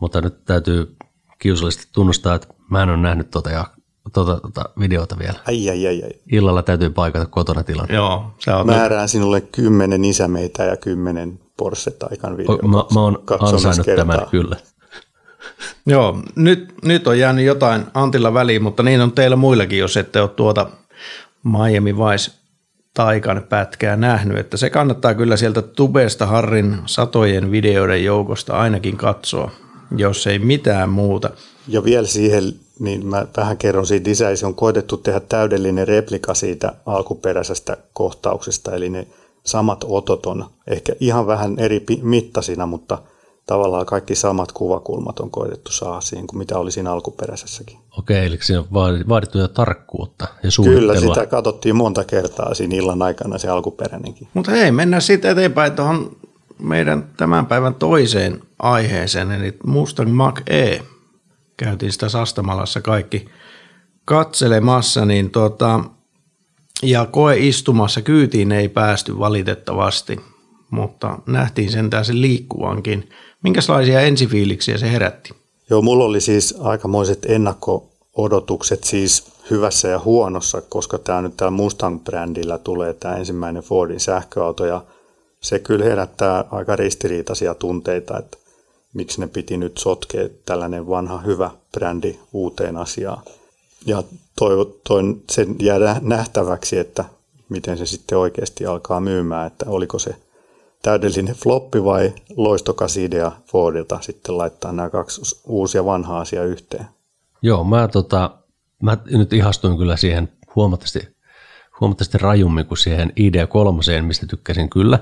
mutta 0.00 0.20
nyt 0.20 0.44
täytyy 0.44 0.96
kiusallisesti 1.38 1.86
tunnustaa, 1.92 2.34
että 2.34 2.48
mä 2.70 2.82
en 2.82 2.88
ole 2.88 2.96
nähnyt 2.96 3.30
tota, 3.30 3.50
ja, 4.04 4.10
tota, 4.12 4.40
tota 4.40 4.64
videota 4.80 5.18
vielä. 5.18 5.38
Ai, 5.48 5.70
ai, 5.70 5.86
ai, 5.86 6.02
ai. 6.02 6.10
Illalla 6.32 6.62
täytyy 6.62 6.90
paikata 6.90 7.26
kotona 7.26 7.62
tilanne. 7.62 7.94
Joo, 7.94 8.34
se 8.38 8.50
on 8.50 8.66
Määrään 8.66 9.08
sinulle 9.08 9.40
kymmenen 9.40 10.04
isämeitä 10.04 10.64
ja 10.64 10.76
kymmenen 10.76 11.40
Porsche 11.56 11.90
Taycan 11.90 12.36
video. 12.36 12.56
Mä, 12.56 12.84
mä 12.94 13.00
oon 13.00 13.22
ansainnut 13.40 13.86
tämän 13.96 14.26
kyllä. 14.30 14.56
Joo, 15.86 16.22
nyt, 16.36 16.74
nyt 16.84 17.06
on 17.06 17.18
jäänyt 17.18 17.44
jotain 17.44 17.84
Antilla 17.94 18.34
väliin, 18.34 18.62
mutta 18.62 18.82
niin 18.82 19.00
on 19.00 19.12
teillä 19.12 19.36
muillakin, 19.36 19.78
jos 19.78 19.96
ette 19.96 20.20
ole 20.20 20.28
tuota 20.28 20.70
Miami 21.44 21.96
Vice 21.96 22.32
Taikan 22.94 23.42
pätkää 23.48 23.96
nähnyt, 23.96 24.38
että 24.38 24.56
se 24.56 24.70
kannattaa 24.70 25.14
kyllä 25.14 25.36
sieltä 25.36 25.62
Tubesta 25.62 26.26
Harrin 26.26 26.78
satojen 26.86 27.50
videoiden 27.50 28.04
joukosta 28.04 28.58
ainakin 28.58 28.96
katsoa, 28.96 29.50
jos 29.96 30.26
ei 30.26 30.38
mitään 30.38 30.90
muuta. 30.90 31.30
Ja 31.68 31.84
vielä 31.84 32.06
siihen, 32.06 32.54
niin 32.78 33.06
mä 33.06 33.26
vähän 33.36 33.58
kerron 33.58 33.86
siitä 33.86 34.10
lisäisi, 34.10 34.46
on 34.46 34.54
koitettu 34.54 34.96
tehdä 34.96 35.20
täydellinen 35.20 35.88
replika 35.88 36.34
siitä 36.34 36.72
alkuperäisestä 36.86 37.76
kohtauksesta, 37.92 38.74
eli 38.74 38.90
ne 38.90 39.06
samat 39.44 39.84
otot 39.88 40.26
on 40.26 40.44
ehkä 40.66 40.92
ihan 41.00 41.26
vähän 41.26 41.58
eri 41.58 41.84
mittasina, 42.02 42.66
mutta– 42.66 42.98
tavallaan 43.46 43.86
kaikki 43.86 44.14
samat 44.14 44.52
kuvakulmat 44.52 45.20
on 45.20 45.30
koetettu 45.30 45.72
saada 45.72 46.00
siihen 46.00 46.26
kuin 46.26 46.38
mitä 46.38 46.58
oli 46.58 46.70
siinä 46.70 46.92
alkuperäisessäkin. 46.92 47.78
Okei, 47.98 48.26
eli 48.26 48.38
siinä 48.42 48.60
on 48.60 48.66
vaadittu 49.08 49.38
jo 49.38 49.48
tarkkuutta 49.48 50.26
ja 50.42 50.50
suunnittelua. 50.50 50.94
Kyllä, 50.94 51.14
sitä 51.14 51.26
katsottiin 51.26 51.76
monta 51.76 52.04
kertaa 52.04 52.54
siinä 52.54 52.76
illan 52.76 53.02
aikana 53.02 53.38
se 53.38 53.48
alkuperäinenkin. 53.48 54.28
Mutta 54.34 54.50
hei, 54.50 54.70
mennään 54.70 55.02
sitten 55.02 55.30
eteenpäin 55.30 55.72
tuohon 55.72 56.16
meidän 56.58 57.10
tämän 57.16 57.46
päivän 57.46 57.74
toiseen 57.74 58.42
aiheeseen, 58.58 59.30
eli 59.30 59.54
Mustang 59.66 60.12
Mach-E. 60.12 60.82
Käytiin 61.56 61.92
sitä 61.92 62.08
Sastamalassa 62.08 62.80
kaikki 62.80 63.28
katselemassa, 64.04 65.04
niin 65.04 65.30
tuota, 65.30 65.84
ja 66.82 67.06
koeistumassa 67.06 68.02
kyytiin 68.02 68.52
ei 68.52 68.68
päästy 68.68 69.18
valitettavasti, 69.18 70.20
mutta 70.70 71.18
nähtiin 71.26 71.70
sentään 71.70 72.04
sen 72.04 72.22
liikkuvankin. 72.22 73.08
Minkälaisia 73.42 74.00
ensifiiliksiä 74.00 74.78
se 74.78 74.92
herätti? 74.92 75.30
Joo, 75.70 75.82
mulla 75.82 76.04
oli 76.04 76.20
siis 76.20 76.54
aikamoiset 76.60 77.24
ennakko-odotukset 77.24 78.84
siis 78.84 79.32
hyvässä 79.50 79.88
ja 79.88 79.98
huonossa, 79.98 80.60
koska 80.60 80.98
tämä 80.98 81.22
nyt 81.22 81.36
täällä 81.36 81.56
Mustang-brändillä 81.56 82.58
tulee 82.58 82.94
tämä 82.94 83.16
ensimmäinen 83.16 83.62
Fordin 83.62 84.00
sähköauto 84.00 84.66
ja 84.66 84.84
se 85.40 85.58
kyllä 85.58 85.84
herättää 85.84 86.44
aika 86.50 86.76
ristiriitaisia 86.76 87.54
tunteita, 87.54 88.18
että 88.18 88.38
miksi 88.94 89.20
ne 89.20 89.26
piti 89.26 89.56
nyt 89.56 89.78
sotkea 89.78 90.28
tällainen 90.46 90.88
vanha 90.88 91.18
hyvä 91.18 91.50
brändi 91.72 92.18
uuteen 92.32 92.76
asiaan. 92.76 93.22
Ja 93.86 94.02
toivon 94.88 95.22
sen 95.30 95.56
jäädä 95.60 95.96
nähtäväksi, 96.02 96.78
että 96.78 97.04
miten 97.48 97.78
se 97.78 97.86
sitten 97.86 98.18
oikeasti 98.18 98.66
alkaa 98.66 99.00
myymään, 99.00 99.46
että 99.46 99.66
oliko 99.68 99.98
se 99.98 100.16
täydellinen 100.82 101.34
floppi 101.34 101.84
vai 101.84 102.12
loistokas 102.36 102.96
idea 102.96 103.32
Fordilta 103.46 103.98
sitten 104.00 104.38
laittaa 104.38 104.72
nämä 104.72 104.90
kaksi 104.90 105.40
uusia 105.46 105.84
vanhaa 105.84 106.20
asiaa 106.20 106.44
yhteen? 106.44 106.86
Joo, 107.42 107.64
mä, 107.64 107.88
tota, 107.88 108.30
mä 108.82 108.96
nyt 109.10 109.32
ihastuin 109.32 109.78
kyllä 109.78 109.96
siihen 109.96 110.32
huomattavasti, 110.56 111.08
huomattavasti 111.80 112.18
rajummin 112.18 112.66
kuin 112.66 112.78
siihen 112.78 113.12
ID3, 113.20 114.02
mistä 114.02 114.26
tykkäsin 114.26 114.70
kyllä. 114.70 114.98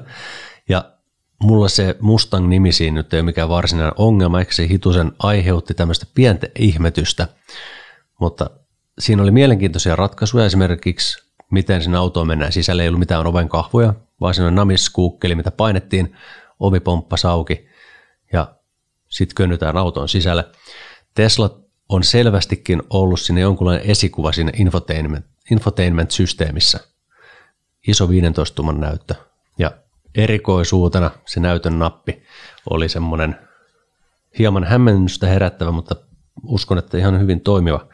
Ja 0.68 0.92
mulla 1.42 1.68
se 1.68 1.96
Mustang-nimi 2.00 2.72
siinä 2.72 2.94
nyt 2.94 3.14
ei 3.14 3.20
ole 3.20 3.26
mikään 3.26 3.48
varsinainen 3.48 3.94
ongelma, 3.96 4.38
eikö 4.38 4.52
se 4.52 4.68
hitusen 4.68 5.12
aiheutti 5.18 5.74
tämmöistä 5.74 6.06
pientä 6.14 6.46
ihmetystä, 6.58 7.28
mutta 8.20 8.50
siinä 8.98 9.22
oli 9.22 9.30
mielenkiintoisia 9.30 9.96
ratkaisuja, 9.96 10.44
esimerkiksi 10.44 11.22
miten 11.50 11.82
sinne 11.82 11.98
autoon 11.98 12.26
mennään 12.26 12.52
sisälle, 12.52 12.82
ei 12.82 12.88
ollut 12.88 12.98
mitään 12.98 13.26
oven 13.26 13.48
kahvoja, 13.48 13.94
vaan 14.20 14.34
siinä 14.34 14.48
on 14.48 14.54
namiskuukkeli, 14.54 15.34
mitä 15.34 15.50
painettiin, 15.50 16.16
ovipomppa 16.60 17.16
sauki 17.16 17.68
ja 18.32 18.54
sitten 19.08 19.34
könnytään 19.34 19.76
auton 19.76 20.08
sisälle. 20.08 20.44
Tesla 21.14 21.60
on 21.88 22.04
selvästikin 22.04 22.82
ollut 22.90 23.20
sinne 23.20 23.40
jonkunlainen 23.40 23.90
esikuva 23.90 24.32
siinä 24.32 24.52
infotainment, 24.56 25.26
infotainment-systeemissä. 25.50 26.80
Iso 27.88 28.08
15 28.08 28.54
tuman 28.54 28.80
näyttö. 28.80 29.14
Ja 29.58 29.70
erikoisuutena 30.14 31.10
se 31.26 31.40
näytön 31.40 31.78
nappi 31.78 32.22
oli 32.70 32.88
semmoinen 32.88 33.48
hieman 34.38 34.64
hämmennystä 34.64 35.26
herättävä, 35.26 35.70
mutta 35.70 35.96
uskon, 36.46 36.78
että 36.78 36.98
ihan 36.98 37.20
hyvin 37.20 37.40
toimiva 37.40 37.86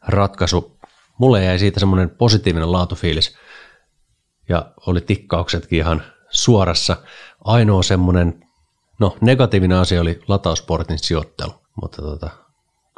ratkaisu. 0.00 0.78
Mulle 1.18 1.44
jäi 1.44 1.58
siitä 1.58 1.80
semmoinen 1.80 2.10
positiivinen 2.10 2.72
laatufiilis 2.72 3.36
ja 4.48 4.72
oli 4.86 5.00
tikkauksetkin 5.00 5.78
ihan 5.78 6.02
suorassa. 6.30 6.96
Ainoa 7.44 7.82
semmoinen, 7.82 8.46
no 8.98 9.16
negatiivinen 9.20 9.78
asia 9.78 10.00
oli 10.00 10.20
latausportin 10.28 10.98
sijoittelu, 10.98 11.54
mutta 11.82 12.02
tota, 12.02 12.30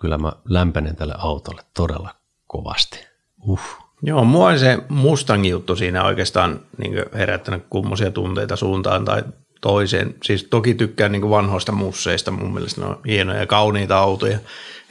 kyllä 0.00 0.18
mä 0.18 0.32
lämpenen 0.44 0.96
tälle 0.96 1.14
autolle 1.18 1.62
todella 1.74 2.14
kovasti. 2.46 3.06
Uh. 3.40 3.85
Joo, 4.02 4.24
mua 4.24 4.58
se 4.58 4.78
Mustangin 4.88 5.50
juttu 5.50 5.76
siinä 5.76 6.04
oikeastaan 6.04 6.60
niin 6.78 6.94
herättänyt 7.14 7.64
kummosia 7.70 8.10
tunteita 8.10 8.56
suuntaan 8.56 9.04
tai 9.04 9.22
toiseen. 9.60 10.14
Siis 10.22 10.44
toki 10.44 10.74
tykkään 10.74 11.12
niin 11.12 11.30
vanhoista 11.30 11.72
musseista, 11.72 12.30
mun 12.30 12.54
mielestä 12.54 12.80
ne 12.80 12.86
on 12.86 13.00
hienoja 13.06 13.40
ja 13.40 13.46
kauniita 13.46 13.98
autoja. 13.98 14.38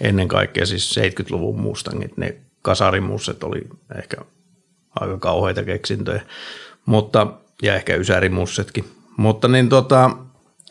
Ennen 0.02 0.28
kaikkea 0.28 0.66
siis 0.66 1.00
70-luvun 1.00 1.60
Mustangit, 1.60 2.18
ne 2.18 2.36
kasarimusset 2.62 3.44
oli 3.44 3.62
ehkä 3.98 4.18
aika 5.00 5.18
kauheita 5.18 5.64
keksintöjä, 5.64 6.22
mutta, 6.86 7.28
ja 7.62 7.76
ehkä 7.76 7.96
ysärimussetkin. 7.96 8.86
Mutta 9.18 9.48
niin 9.48 9.70
tota, 9.70 10.12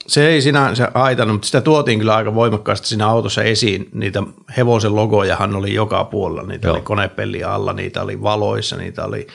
se 0.06 0.28
ei 0.28 0.42
sinänsä 0.42 0.90
haitannut, 0.94 1.34
mutta 1.34 1.46
sitä 1.46 1.60
tuotiin 1.60 1.98
kyllä 1.98 2.14
aika 2.14 2.34
voimakkaasti 2.34 2.88
siinä 2.88 3.08
autossa 3.08 3.42
esiin. 3.42 3.88
Niitä 3.92 4.22
hevosen 4.56 4.96
logojahan 4.96 5.56
oli 5.56 5.74
joka 5.74 6.04
puolella, 6.04 6.42
niitä 6.42 6.68
Joo. 6.68 6.74
oli 6.74 6.82
konepelli 6.82 7.44
alla, 7.44 7.72
niitä 7.72 8.02
oli 8.02 8.22
valoissa, 8.22 8.76
niitä 8.76 9.04
oli 9.04 9.26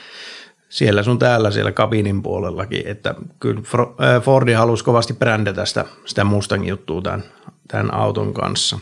siellä 0.68 1.02
sun 1.02 1.18
täällä 1.18 1.50
siellä 1.50 1.72
kabinin 1.72 2.22
puolellakin, 2.22 2.86
että 2.86 3.14
kyllä 3.40 3.60
äh, 3.80 4.22
Fordi 4.22 4.52
halusi 4.52 4.84
kovasti 4.84 5.14
brändätä 5.14 5.64
sitä, 5.64 5.84
sitä 6.06 6.24
Mustang 6.24 6.68
juttua 6.68 7.02
tämän, 7.02 7.24
tämän 7.68 7.94
auton 7.94 8.34
kanssa. 8.34 8.78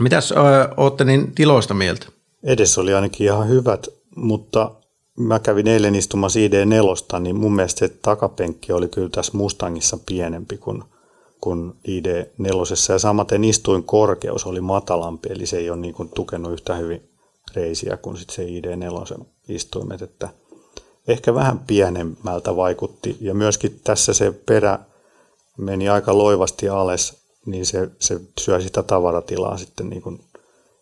Mitäs 0.00 0.32
ö, 0.32 0.36
äh, 0.36 0.68
ootte 0.76 1.04
niin 1.04 1.34
tiloista 1.34 1.74
mieltä? 1.74 2.06
Edes 2.42 2.78
oli 2.78 2.94
ainakin 2.94 3.26
ihan 3.26 3.48
hyvät, 3.48 3.86
mutta 4.16 4.70
mä 5.16 5.38
kävin 5.38 5.68
eilen 5.68 5.94
istumassa 5.94 6.38
ID4, 6.38 7.20
niin 7.20 7.36
mun 7.36 7.54
mielestä 7.54 7.78
se 7.78 7.88
takapenkki 7.88 8.72
oli 8.72 8.88
kyllä 8.88 9.08
tässä 9.08 9.36
Mustangissa 9.36 9.98
pienempi 10.06 10.56
kuin, 10.56 10.84
kuin 11.40 11.72
ID4. 11.88 12.92
Ja 12.92 12.98
samaten 12.98 13.44
istuin 13.44 13.84
korkeus 13.84 14.46
oli 14.46 14.60
matalampi, 14.60 15.28
eli 15.32 15.46
se 15.46 15.56
ei 15.56 15.70
ole 15.70 15.80
niin 15.80 15.94
kuin 15.94 16.08
tukenut 16.08 16.52
yhtä 16.52 16.74
hyvin 16.74 17.08
reisiä 17.54 17.96
kuin 17.96 18.16
sit 18.16 18.30
se 18.30 18.46
ID4 18.46 19.24
istuimet, 19.48 20.02
että 20.02 20.28
ehkä 21.08 21.34
vähän 21.34 21.58
pienemmältä 21.58 22.56
vaikutti. 22.56 23.16
Ja 23.20 23.34
myöskin 23.34 23.80
tässä 23.84 24.14
se 24.14 24.32
perä 24.46 24.78
meni 25.58 25.88
aika 25.88 26.18
loivasti 26.18 26.68
alas, 26.68 27.16
niin 27.46 27.66
se, 27.66 27.90
se 27.98 28.20
syö 28.40 28.60
sitä 28.60 28.82
tavaratilaa 28.82 29.56
sitten 29.56 29.90
niin 29.90 30.02
kuin 30.02 30.20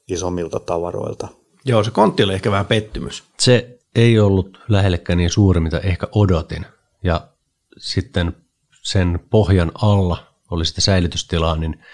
isommilta 0.08 0.60
tavaroilta. 0.60 1.28
Joo, 1.64 1.84
se 1.84 1.90
kontti 1.90 2.22
oli 2.22 2.34
ehkä 2.34 2.50
vähän 2.50 2.66
pettymys. 2.66 3.22
Se 3.40 3.78
ei 3.94 4.18
ollut 4.18 4.60
lähellekään 4.68 5.16
niin 5.16 5.30
suuri, 5.30 5.60
mitä 5.60 5.78
ehkä 5.78 6.08
odotin. 6.12 6.66
Ja 7.04 7.28
sitten 7.78 8.36
sen 8.82 9.20
pohjan 9.30 9.72
alla 9.82 10.26
oli 10.50 10.64
sitä 10.64 10.80
säilytystilaa, 10.80 11.56
niin 11.56 11.84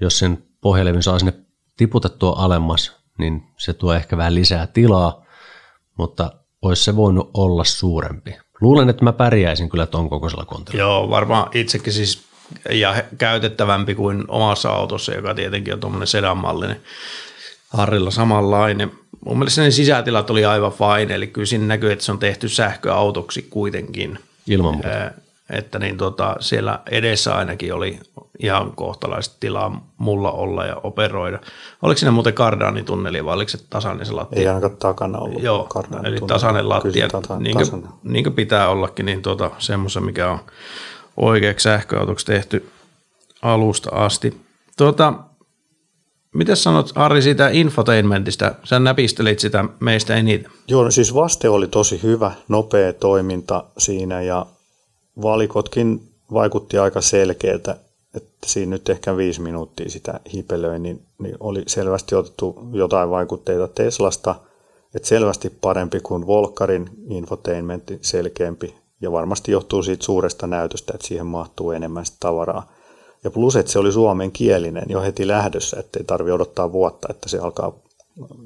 jos 0.00 0.18
sen 0.18 0.44
pohjalevyn 0.60 1.02
saa 1.02 1.18
sinne 1.18 1.32
tiputettua 1.76 2.34
alemmas, 2.38 2.96
niin 3.18 3.42
se 3.56 3.72
tuo 3.72 3.94
ehkä 3.94 4.16
vähän 4.16 4.34
lisää 4.34 4.66
tilaa, 4.66 5.24
mutta 5.98 6.32
olisi 6.62 6.84
se 6.84 6.96
voinut 6.96 7.30
olla 7.34 7.64
suurempi. 7.64 8.36
Luulen, 8.60 8.88
että 8.88 9.04
mä 9.04 9.12
pärjäisin 9.12 9.68
kyllä 9.68 9.86
ton 9.86 10.10
kokoisella 10.10 10.44
kontilla. 10.44 10.80
Joo, 10.80 11.10
varmaan 11.10 11.50
itsekin 11.54 11.92
siis 11.92 12.28
ja 12.70 12.94
käytettävämpi 13.18 13.94
kuin 13.94 14.24
omassa 14.28 14.70
autossa, 14.70 15.14
joka 15.14 15.34
tietenkin 15.34 15.74
on 15.74 15.80
tuommoinen 15.80 16.06
sedanmallinen. 16.06 16.80
Harrilla 17.68 18.10
samanlainen. 18.10 18.92
Mun 19.24 19.38
mielestä 19.38 19.62
ne 19.62 19.70
sisätilat 19.70 20.30
oli 20.30 20.44
aivan 20.44 20.72
fine, 20.72 21.14
eli 21.14 21.26
kyllä 21.26 21.46
siinä 21.46 21.66
näkyy, 21.66 21.92
että 21.92 22.04
se 22.04 22.12
on 22.12 22.18
tehty 22.18 22.48
sähköautoksi 22.48 23.42
kuitenkin. 23.50 24.18
Ilman 24.46 24.72
muuta. 24.74 24.88
Ää, 24.88 25.14
Että 25.50 25.78
niin 25.78 25.96
tota, 25.96 26.36
siellä 26.40 26.80
edessä 26.90 27.34
ainakin 27.34 27.74
oli 27.74 28.00
ihan 28.38 28.72
kohtalaista 28.72 29.36
tilaa 29.40 29.88
mulla 29.98 30.32
olla 30.32 30.66
ja 30.66 30.76
operoida. 30.82 31.38
Oliko 31.82 31.98
siinä 31.98 32.10
muuten 32.10 32.34
kardaanitunneli 32.34 33.24
vai 33.24 33.34
oliko 33.34 33.48
se 33.48 33.58
tasainen 33.70 34.06
se 34.06 34.12
lattia? 34.12 34.40
Ei 34.40 34.48
ainakaan 34.48 34.76
takana 34.76 35.18
ollut. 35.18 35.42
Joo, 35.42 35.68
eli 36.04 36.20
tasainen 36.26 36.68
lattia, 36.68 37.08
tata- 37.08 37.38
niin, 37.38 37.56
kuin, 37.56 37.66
tasainen. 37.66 37.90
niin 38.02 38.24
kuin 38.24 38.34
pitää 38.34 38.68
ollakin, 38.68 39.06
niin 39.06 39.22
tuota, 39.22 39.50
semmoisen, 39.58 40.04
mikä 40.04 40.30
on 40.30 40.38
oikeaksi 41.16 41.62
sähköautoksi 41.64 42.26
tehty 42.26 42.70
alusta 43.42 43.90
asti. 43.92 44.40
Tuota, 44.76 45.14
mitä 46.38 46.54
sanot 46.54 46.92
Ari 46.94 47.22
siitä 47.22 47.48
infotainmentista? 47.48 48.54
Sä 48.64 48.78
näpistelit 48.78 49.38
sitä 49.38 49.64
meistä 49.80 50.16
eniten. 50.16 50.52
Joo, 50.68 50.84
no 50.84 50.90
siis 50.90 51.14
vaste 51.14 51.48
oli 51.48 51.66
tosi 51.66 52.02
hyvä, 52.02 52.32
nopea 52.48 52.92
toiminta 52.92 53.64
siinä 53.78 54.22
ja 54.22 54.46
valikotkin 55.22 56.00
vaikutti 56.32 56.78
aika 56.78 57.00
selkeältä, 57.00 57.76
että 58.14 58.46
siinä 58.46 58.70
nyt 58.70 58.88
ehkä 58.88 59.16
viisi 59.16 59.40
minuuttia 59.40 59.90
sitä 59.90 60.20
hipelöi, 60.34 60.78
niin, 60.78 61.02
niin 61.18 61.36
oli 61.40 61.62
selvästi 61.66 62.14
otettu 62.14 62.68
jotain 62.72 63.10
vaikutteita 63.10 63.68
Teslasta, 63.68 64.34
että 64.94 65.08
selvästi 65.08 65.50
parempi 65.60 66.00
kuin 66.00 66.26
Volkarin 66.26 66.90
infotainmentti, 67.10 67.98
selkeämpi 68.02 68.74
ja 69.00 69.12
varmasti 69.12 69.52
johtuu 69.52 69.82
siitä 69.82 70.04
suuresta 70.04 70.46
näytöstä, 70.46 70.92
että 70.94 71.06
siihen 71.06 71.26
mahtuu 71.26 71.70
enemmän 71.70 72.06
sitä 72.06 72.16
tavaraa. 72.20 72.72
Ja 73.24 73.30
plus, 73.30 73.56
että 73.56 73.72
se 73.72 73.78
oli 73.78 73.92
suomenkielinen 73.92 74.84
jo 74.88 75.02
heti 75.02 75.28
lähdössä, 75.28 75.80
ettei 75.80 76.04
tarvi 76.04 76.30
odottaa 76.30 76.72
vuotta, 76.72 77.08
että 77.10 77.28
se 77.28 77.38
alkaa 77.38 77.72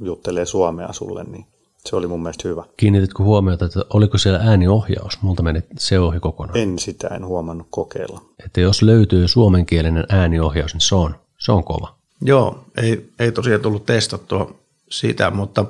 juttelee 0.03 0.47
suomea 0.47 0.93
sulle, 0.93 1.25
niin 1.25 1.47
se 1.85 1.97
oli 1.97 2.07
mun 2.07 2.23
mielestä 2.23 2.49
hyvä. 2.49 2.65
Kiinnititkö 2.77 3.23
huomiota, 3.23 3.65
että 3.65 3.81
oliko 3.91 4.19
siellä 4.19 4.39
ääniohjaus? 4.43 5.23
Multa 5.23 5.43
meni 5.43 5.63
se 5.79 5.99
ohi 5.99 6.21
kokonaan. 6.21 6.59
En 6.59 6.79
sitä 6.79 7.09
en 7.09 7.27
huomannut 7.27 7.67
kokeilla. 7.71 8.21
Että 8.47 8.61
jos 8.61 8.83
löytyy 8.83 9.29
suomenkielinen 9.29 10.05
ääniohjaus, 10.09 10.75
niin 10.75 10.81
se 10.81 10.95
on, 10.95 11.15
se 11.39 11.53
on 11.53 11.65
kova. 11.65 11.95
Joo, 12.21 12.65
ei, 12.77 13.11
ei 13.19 13.33
tosiaan 13.33 13.61
tullut 13.61 13.87
testattua 13.87 14.55
sitä, 14.91 15.31
mutta 15.31 15.65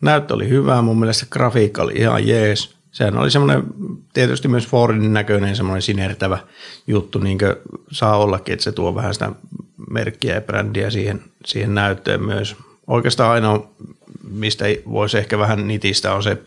näyttö 0.00 0.34
oli 0.34 0.48
hyvä. 0.48 0.82
Mun 0.82 0.98
mielestä 0.98 1.26
grafiikka 1.30 1.82
oli 1.82 1.92
ihan 1.96 2.28
jees. 2.28 2.74
Sehän 2.92 3.18
oli 3.18 3.30
semmoinen 3.30 3.62
tietysti 4.12 4.48
myös 4.48 4.66
Fordin 4.66 5.12
näköinen 5.12 5.56
semmoinen 5.56 5.82
sinertävä 5.82 6.38
juttu, 6.86 7.18
niin 7.18 7.38
kuin 7.38 7.54
saa 7.92 8.16
ollakin, 8.16 8.52
että 8.52 8.64
se 8.64 8.72
tuo 8.72 8.94
vähän 8.94 9.14
sitä 9.14 9.32
merkkiä 9.90 10.34
ja 10.34 10.40
brändiä 10.40 10.90
siihen, 10.90 11.22
siihen 11.44 11.74
näyttöön 11.74 12.24
myös. 12.24 12.56
Oikeastaan 12.86 13.30
ainoa, 13.30 13.70
mistä 14.30 14.64
voisi 14.90 15.18
ehkä 15.18 15.38
vähän 15.38 15.68
nitistä, 15.68 16.14
on 16.14 16.22
se 16.22 16.42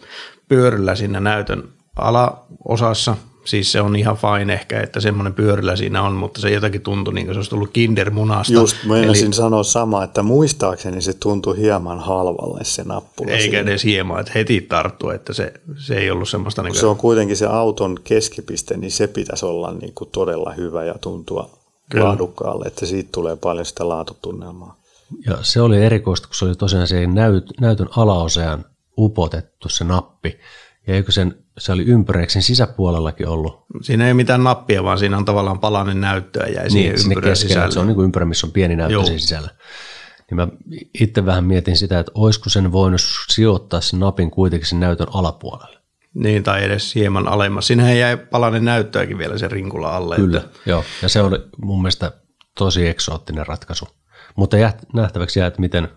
pyöryllä 0.47 0.95
siinä 0.95 1.19
näytön 1.19 1.69
alaosassa. 1.95 3.17
Siis 3.45 3.71
se 3.71 3.81
on 3.81 3.95
ihan 3.95 4.17
fine 4.17 4.53
ehkä, 4.53 4.81
että 4.81 4.99
semmoinen 4.99 5.33
pyöryllä 5.33 5.75
siinä 5.75 6.03
on, 6.03 6.13
mutta 6.13 6.41
se 6.41 6.49
jotakin 6.49 6.81
tuntui 6.81 7.13
niin 7.13 7.25
kuin 7.25 7.35
se 7.35 7.37
olisi 7.39 7.49
tullut 7.49 7.69
kindermunasta. 7.73 8.53
Just 8.53 8.77
meinasin 8.85 9.25
Eli- 9.25 9.33
sanoa 9.33 9.63
sama, 9.63 10.03
että 10.03 10.23
muistaakseni 10.23 11.01
se 11.01 11.13
tuntui 11.13 11.57
hieman 11.57 11.99
halvalle 11.99 12.63
se 12.63 12.83
nappula. 12.83 13.31
eikä 13.31 13.41
siinä. 13.43 13.59
edes 13.59 13.83
hieman, 13.83 14.19
että 14.19 14.31
heti 14.35 14.61
tarttuu, 14.61 15.09
että 15.09 15.33
se, 15.33 15.53
se 15.77 15.95
ei 15.95 16.11
ollut 16.11 16.29
semmoista 16.29 16.63
niin 16.63 16.75
Se 16.75 16.85
on 16.85 16.97
kuitenkin 16.97 17.37
se 17.37 17.45
auton 17.45 17.97
keskipiste, 18.03 18.77
niin 18.77 18.91
se 18.91 19.07
pitäisi 19.07 19.45
olla 19.45 19.71
niin 19.71 19.93
kuin 19.93 20.09
todella 20.09 20.51
hyvä 20.51 20.83
ja 20.83 20.95
tuntua 21.01 21.49
Kyllä. 21.91 22.05
laadukkaalle, 22.05 22.65
että 22.67 22.85
siitä 22.85 23.09
tulee 23.11 23.35
paljon 23.35 23.65
sitä 23.65 23.89
laatutunnelmaa. 23.89 24.77
Ja 25.25 25.37
se 25.41 25.61
oli 25.61 25.77
erikoista, 25.85 26.27
kun 26.27 26.35
se 26.35 26.45
oli 26.45 26.55
tosiaan 26.55 26.87
siihen 26.87 27.13
näyt, 27.13 27.45
näytön 27.61 27.87
alaosaan 27.97 28.65
upotettu 28.97 29.69
se 29.69 29.83
nappi. 29.83 30.39
Ja 30.87 30.95
eikö 30.95 31.11
sen, 31.11 31.35
se 31.57 31.71
oli 31.71 31.83
ympyräiksen 31.83 32.41
sisäpuolellakin 32.41 33.27
ollut 33.27 33.65
Siinä 33.81 34.07
ei 34.07 34.13
mitään 34.13 34.43
nappia, 34.43 34.83
vaan 34.83 34.99
siinä 34.99 35.17
on 35.17 35.25
tavallaan 35.25 35.59
palanen 35.59 36.01
näyttöä 36.01 36.47
jäi 36.47 36.69
siihen 36.69 36.95
niin, 36.95 37.03
sinne 37.03 37.35
sisälle. 37.35 37.63
että 37.63 37.73
se 37.73 37.79
on 37.79 37.87
niin 37.87 37.95
kuin 37.95 38.05
ympyrä, 38.05 38.25
missä 38.25 38.47
on 38.47 38.53
pieni 38.53 38.75
näyttö 38.75 38.93
Joo. 38.93 39.05
sisällä. 39.05 39.49
Niin 40.29 40.35
mä 40.35 40.47
itse 40.99 41.25
vähän 41.25 41.43
mietin 41.43 41.77
sitä, 41.77 41.99
että 41.99 42.11
olisiko 42.15 42.49
sen 42.49 42.71
voinut 42.71 43.01
sijoittaa 43.29 43.81
sen 43.81 43.99
napin 43.99 44.31
kuitenkin 44.31 44.69
sen 44.69 44.79
näytön 44.79 45.07
alapuolelle. 45.13 45.79
Niin, 46.13 46.43
tai 46.43 46.63
edes 46.63 46.95
hieman 46.95 47.27
alemmas. 47.27 47.67
Siinähän 47.67 47.97
jäi 47.97 48.17
palanen 48.17 48.65
näyttöäkin 48.65 49.17
vielä 49.17 49.37
se 49.37 49.47
rinkula 49.47 49.95
alle. 49.95 50.15
Kyllä, 50.15 50.37
Että, 50.37 50.59
joo. 50.65 50.83
Ja 51.01 51.09
se 51.09 51.21
oli 51.21 51.37
mun 51.57 51.81
mielestä 51.81 52.11
tosi 52.57 52.87
eksoottinen 52.87 53.47
ratkaisu. 53.47 53.87
Mutta 54.35 54.57
jää, 54.57 54.73
nähtäväksi 54.93 55.39
jää, 55.39 55.47
että 55.47 55.61
miten 55.61 55.87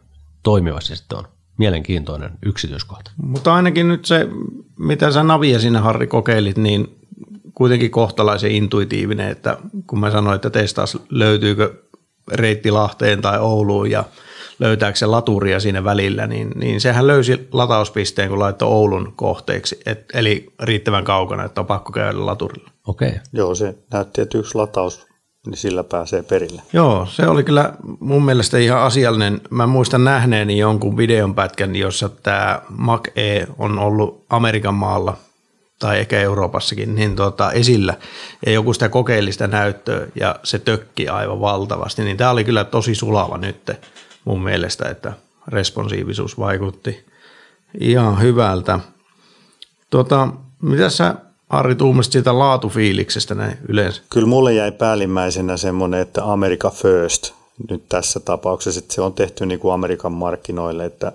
toimiva 0.42 0.80
se 0.80 0.96
sitten 0.96 1.18
on. 1.18 1.24
Mielenkiintoinen 1.58 2.30
yksityiskohta. 2.46 3.10
mutta 3.22 3.54
ainakin 3.54 3.88
nyt 3.88 4.04
se, 4.04 4.28
mitä 4.78 5.10
sä 5.10 5.22
Navia 5.22 5.58
sinne 5.58 5.78
Harri 5.78 6.06
kokeilit, 6.06 6.58
niin 6.58 6.98
kuitenkin 7.54 7.90
kohtalaisen 7.90 8.50
intuitiivinen, 8.50 9.30
että 9.30 9.58
kun 9.86 9.98
mä 9.98 10.10
sanoin, 10.10 10.36
että 10.36 10.50
testaas 10.50 10.98
löytyykö 11.10 11.74
reitti 12.32 12.70
Lahteen 12.70 13.22
tai 13.22 13.38
Ouluun 13.40 13.90
ja 13.90 14.04
löytääkö 14.58 14.98
se 14.98 15.06
laturia 15.06 15.60
siinä 15.60 15.84
välillä, 15.84 16.26
niin, 16.26 16.50
niin 16.54 16.80
sehän 16.80 17.06
löysi 17.06 17.48
latauspisteen, 17.52 18.28
kun 18.28 18.38
laittoi 18.38 18.68
Oulun 18.68 19.12
kohteeksi, 19.16 19.80
et, 19.86 20.04
eli 20.14 20.52
riittävän 20.62 21.04
kaukana, 21.04 21.44
että 21.44 21.60
on 21.60 21.66
pakko 21.66 21.92
käydä 21.92 22.26
laturilla. 22.26 22.70
Okei. 22.86 23.08
Okay. 23.08 23.20
Joo, 23.32 23.54
se 23.54 23.74
näytti, 23.92 24.20
että 24.20 24.38
yksi 24.38 24.54
lataus, 24.54 25.06
niin 25.46 25.56
sillä 25.56 25.84
pääsee 25.84 26.22
perille. 26.22 26.62
Joo, 26.72 27.06
se 27.10 27.26
oli 27.26 27.44
kyllä 27.44 27.72
mun 28.00 28.24
mielestä 28.24 28.58
ihan 28.58 28.82
asiallinen. 28.82 29.40
Mä 29.50 29.66
muistan 29.66 30.04
nähneeni 30.04 30.58
jonkun 30.58 30.96
videon 30.96 31.34
pätkän, 31.34 31.76
jossa 31.76 32.08
tämä 32.08 32.62
Mac 32.68 33.08
E 33.16 33.46
on 33.58 33.78
ollut 33.78 34.24
Amerikan 34.28 34.74
maalla 34.74 35.16
tai 35.78 35.98
ehkä 35.98 36.20
Euroopassakin 36.20 36.94
niin 36.94 37.16
tota, 37.16 37.52
esillä 37.52 37.94
ja 38.46 38.52
joku 38.52 38.72
sitä 38.72 38.88
kokeellista 38.88 39.46
näyttöä 39.46 40.06
ja 40.20 40.36
se 40.42 40.58
tökki 40.58 41.08
aivan 41.08 41.40
valtavasti, 41.40 42.04
niin 42.04 42.16
tämä 42.16 42.30
oli 42.30 42.44
kyllä 42.44 42.64
tosi 42.64 42.94
sulava 42.94 43.38
nyt 43.38 43.70
mun 44.24 44.42
mielestä, 44.42 44.88
että 44.88 45.12
responsiivisuus 45.48 46.38
vaikutti 46.38 47.06
ihan 47.80 48.20
hyvältä. 48.20 48.80
Tota, 49.90 50.28
mitä 50.62 50.90
sä 50.90 51.14
Harri 51.48 51.74
tuumasit 51.74 52.12
siitä 52.12 52.38
laatufiiliksestä 52.38 53.34
näin 53.34 53.58
yleensä? 53.68 54.02
Kyllä 54.10 54.26
mulle 54.26 54.54
jäi 54.54 54.72
päällimmäisenä 54.72 55.56
semmoinen, 55.56 56.00
että 56.00 56.32
America 56.32 56.70
First 56.70 57.32
nyt 57.70 57.82
tässä 57.88 58.20
tapauksessa, 58.20 58.78
että 58.78 58.94
se 58.94 59.00
on 59.00 59.12
tehty 59.12 59.46
niin 59.46 59.60
kuin 59.60 59.74
Amerikan 59.74 60.12
markkinoille, 60.12 60.84
että, 60.84 61.12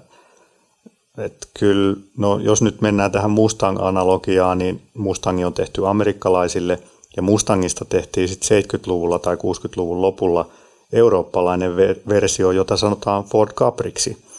että 1.18 1.48
kyllä, 1.60 1.98
no 2.18 2.40
jos 2.40 2.62
nyt 2.62 2.82
mennään 2.82 3.12
tähän 3.12 3.32
Mustang-analogiaan, 3.32 4.58
niin 4.58 4.82
Mustang 4.94 5.46
on 5.46 5.54
tehty 5.54 5.88
amerikkalaisille 5.88 6.80
ja 7.16 7.22
Mustangista 7.22 7.86
tehtiin 7.86 8.28
sitten 8.28 8.64
70-luvulla 8.64 9.20
tai 9.20 9.36
60-luvun 9.36 10.02
lopulla 10.02 10.50
eurooppalainen 10.94 11.72
ver- 11.72 12.00
versio, 12.10 12.52
jota 12.52 12.78
sanotaan 12.78 13.24
Ford 13.24 13.54
Capriksi. 13.54 14.31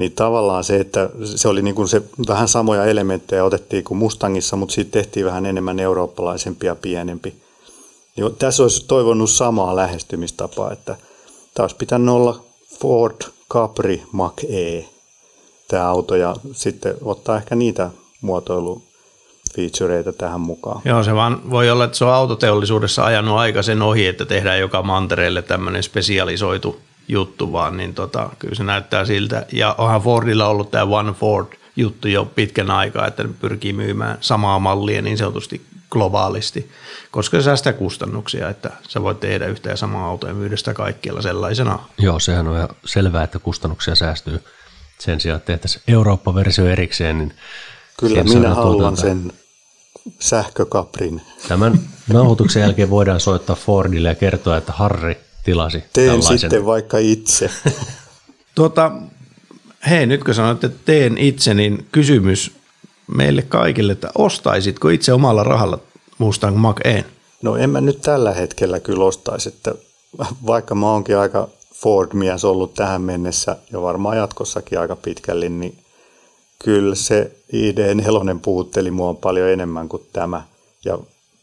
Niin 0.00 0.12
tavallaan 0.12 0.64
se, 0.64 0.76
että 0.76 1.10
se 1.24 1.48
oli 1.48 1.62
niin 1.62 1.74
kuin 1.74 1.88
se 1.88 2.02
vähän 2.28 2.48
samoja 2.48 2.84
elementtejä 2.84 3.44
otettiin 3.44 3.84
kuin 3.84 3.98
Mustangissa, 3.98 4.56
mutta 4.56 4.74
siitä 4.74 4.90
tehtiin 4.90 5.26
vähän 5.26 5.46
enemmän 5.46 5.80
eurooppalaisempi 5.80 6.66
ja 6.66 6.74
pienempi. 6.74 7.34
Niin 8.16 8.36
tässä 8.36 8.62
olisi 8.62 8.84
toivonut 8.86 9.30
samaa 9.30 9.76
lähestymistapaa, 9.76 10.72
että 10.72 10.96
olisi 11.58 11.76
pitänyt 11.76 12.14
olla 12.14 12.40
Ford 12.80 13.16
Capri 13.50 14.02
Mach 14.12 14.44
E, 14.44 14.84
tämä 15.68 15.88
auto, 15.88 16.16
ja 16.16 16.36
sitten 16.52 16.94
ottaa 17.02 17.36
ehkä 17.36 17.54
niitä 17.54 17.90
muotoilufeatureita 18.20 20.12
tähän 20.12 20.40
mukaan. 20.40 20.82
Joo, 20.84 21.02
se 21.02 21.14
vaan 21.14 21.50
voi 21.50 21.70
olla, 21.70 21.84
että 21.84 21.96
se 21.96 22.04
on 22.04 22.12
autoteollisuudessa 22.12 23.04
ajanut 23.04 23.38
aika 23.38 23.62
sen 23.62 23.82
ohi, 23.82 24.06
että 24.06 24.24
tehdään 24.24 24.60
joka 24.60 24.82
mantereelle 24.82 25.42
tämmöinen 25.42 25.82
spesialisoitu 25.82 26.76
juttu 27.10 27.52
vaan, 27.52 27.76
niin 27.76 27.94
tota, 27.94 28.30
kyllä 28.38 28.54
se 28.54 28.64
näyttää 28.64 29.04
siltä. 29.04 29.46
Ja 29.52 29.74
onhan 29.78 30.02
Fordilla 30.02 30.46
ollut 30.46 30.70
tämä 30.70 30.84
One 30.84 31.12
Ford 31.12 31.46
juttu 31.76 32.08
jo 32.08 32.24
pitkän 32.24 32.70
aikaa, 32.70 33.06
että 33.06 33.22
ne 33.22 33.30
pyrkii 33.40 33.72
myymään 33.72 34.18
samaa 34.20 34.58
mallia 34.58 35.02
niin 35.02 35.18
sanotusti 35.18 35.62
globaalisti, 35.90 36.70
koska 37.10 37.36
se 37.36 37.42
säästää 37.42 37.72
kustannuksia, 37.72 38.48
että 38.48 38.70
sä 38.88 39.02
voit 39.02 39.20
tehdä 39.20 39.46
yhtä 39.46 39.70
ja 39.70 39.76
samaa 39.76 40.06
autoa 40.08 40.30
ja 40.30 40.34
myydä 40.34 40.56
sitä 40.56 40.74
kaikkialla 40.74 41.22
sellaisena. 41.22 41.78
Joo, 41.98 42.18
sehän 42.18 42.48
on 42.48 42.56
ihan 42.56 42.68
selvää, 42.84 43.24
että 43.24 43.38
kustannuksia 43.38 43.94
säästyy. 43.94 44.44
Sen 44.98 45.20
sijaan, 45.20 45.36
että 45.36 45.46
tehtäisiin 45.52 45.82
Eurooppa-versio 45.88 46.66
erikseen, 46.66 47.18
niin 47.18 47.34
Kyllä 48.00 48.24
minä 48.24 48.54
haluan 48.54 48.72
tuotantoa. 48.76 49.02
sen 49.02 49.32
sähkökaprin. 50.18 51.22
Tämän 51.48 51.80
nauhoituksen 52.12 52.60
jälkeen 52.60 52.90
voidaan 52.90 53.20
soittaa 53.20 53.56
Fordille 53.56 54.08
ja 54.08 54.14
kertoa, 54.14 54.56
että 54.56 54.72
Harri 54.72 55.20
tilasi 55.44 55.84
Teen 55.92 56.08
tällaisen. 56.08 56.38
sitten 56.38 56.66
vaikka 56.66 56.98
itse. 56.98 57.50
Tuota, 58.54 58.92
hei, 59.90 60.06
nyt 60.06 60.24
kun 60.24 60.34
sanoit, 60.34 60.64
että 60.64 60.78
teen 60.84 61.18
itse, 61.18 61.54
niin 61.54 61.86
kysymys 61.92 62.52
meille 63.16 63.42
kaikille, 63.42 63.92
että 63.92 64.10
ostaisitko 64.14 64.88
itse 64.88 65.12
omalla 65.12 65.44
rahalla 65.44 65.78
Mustang 66.18 66.56
Mach 66.56 66.80
E? 66.86 67.04
No 67.42 67.56
en 67.56 67.70
mä 67.70 67.80
nyt 67.80 68.00
tällä 68.00 68.32
hetkellä 68.32 68.80
kyllä 68.80 69.04
ostaisi, 69.04 69.48
että 69.48 69.74
vaikka 70.46 70.74
mä 70.74 70.92
oonkin 70.92 71.18
aika 71.18 71.48
Ford-mies 71.74 72.44
ollut 72.44 72.74
tähän 72.74 73.02
mennessä 73.02 73.56
ja 73.72 73.82
varmaan 73.82 74.16
jatkossakin 74.16 74.80
aika 74.80 74.96
pitkälle, 74.96 75.48
niin 75.48 75.78
kyllä 76.64 76.94
se 76.94 77.32
ID4 77.52 78.38
puhutteli 78.42 78.90
mua 78.90 79.14
paljon 79.14 79.48
enemmän 79.48 79.88
kuin 79.88 80.02
tämä. 80.12 80.42
Ja 80.84 80.98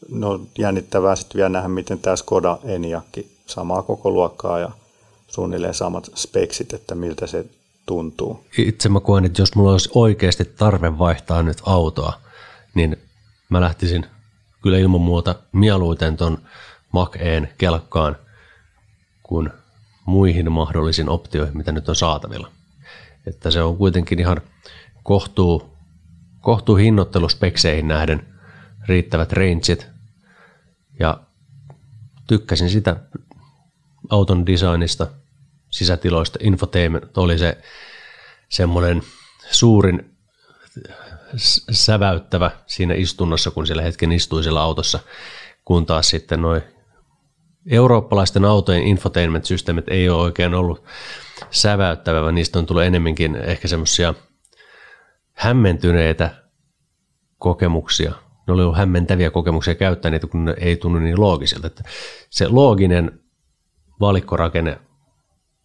no 0.09 0.41
jännittävää 0.57 1.15
sitten 1.15 1.37
vielä 1.37 1.49
nähdä, 1.49 1.67
miten 1.67 1.99
tämä 1.99 2.15
Skoda 2.15 2.57
Eniakki 2.63 3.37
samaa 3.45 3.83
koko 3.83 4.11
luokkaa 4.11 4.59
ja 4.59 4.71
suunnilleen 5.27 5.73
samat 5.73 6.09
speksit, 6.15 6.73
että 6.73 6.95
miltä 6.95 7.27
se 7.27 7.45
tuntuu. 7.85 8.45
Itse 8.57 8.89
mä 8.89 8.99
koen, 8.99 9.25
että 9.25 9.41
jos 9.41 9.55
mulla 9.55 9.71
olisi 9.71 9.89
oikeasti 9.93 10.45
tarve 10.45 10.97
vaihtaa 10.97 11.43
nyt 11.43 11.57
autoa, 11.65 12.13
niin 12.73 12.97
mä 13.49 13.61
lähtisin 13.61 14.05
kyllä 14.63 14.77
ilman 14.77 15.01
muuta 15.01 15.35
mieluiten 15.51 16.17
ton 16.17 16.37
Mac-Een 16.91 17.47
kelkkaan 17.57 18.15
kuin 19.23 19.49
muihin 20.05 20.51
mahdollisiin 20.51 21.09
optioihin, 21.09 21.57
mitä 21.57 21.71
nyt 21.71 21.89
on 21.89 21.95
saatavilla. 21.95 22.51
Että 23.27 23.51
se 23.51 23.61
on 23.61 23.77
kuitenkin 23.77 24.19
ihan 24.19 24.41
kohtuu, 25.03 25.77
kohtuu 26.41 26.75
hinnoitteluspekseihin 26.75 27.87
nähden 27.87 28.36
riittävät 28.87 29.33
rangeit 29.33 29.87
ja 30.99 31.19
tykkäsin 32.27 32.69
sitä 32.69 32.95
auton 34.09 34.45
designista, 34.45 35.07
sisätiloista, 35.69 36.39
infotainment 36.41 37.17
oli 37.17 37.37
se 37.37 37.57
semmoinen 38.49 39.01
suurin 39.51 40.17
säväyttävä 41.71 42.51
siinä 42.67 42.93
istunnossa, 42.93 43.51
kun 43.51 43.67
siellä 43.67 43.83
hetken 43.83 44.11
istui 44.11 44.43
siellä 44.43 44.61
autossa, 44.61 44.99
kun 45.65 45.85
taas 45.85 46.09
sitten 46.09 46.41
noin 46.41 46.61
eurooppalaisten 47.69 48.45
autojen 48.45 48.83
infotainment-systeemit 48.83 49.87
ei 49.87 50.09
ole 50.09 50.21
oikein 50.21 50.53
ollut 50.53 50.83
säväyttävä, 51.51 52.21
vaan 52.21 52.35
niistä 52.35 52.59
on 52.59 52.65
tullut 52.65 52.83
enemmänkin 52.83 53.35
ehkä 53.35 53.67
semmoisia 53.67 54.13
hämmentyneitä 55.33 56.43
kokemuksia. 57.37 58.13
Ne 58.47 58.53
oli 58.53 58.61
ollut 58.61 58.77
hämmentäviä 58.77 59.31
kokemuksia 59.31 59.75
käyttää 59.75 60.11
niitä, 60.11 60.27
kun 60.27 60.45
ne 60.45 60.55
ei 60.59 60.77
tunnu 60.77 60.99
niin 60.99 61.21
loogisilta. 61.21 61.67
Että 61.67 61.83
se 62.29 62.47
looginen 62.47 63.19
valikkorakenne 63.99 64.79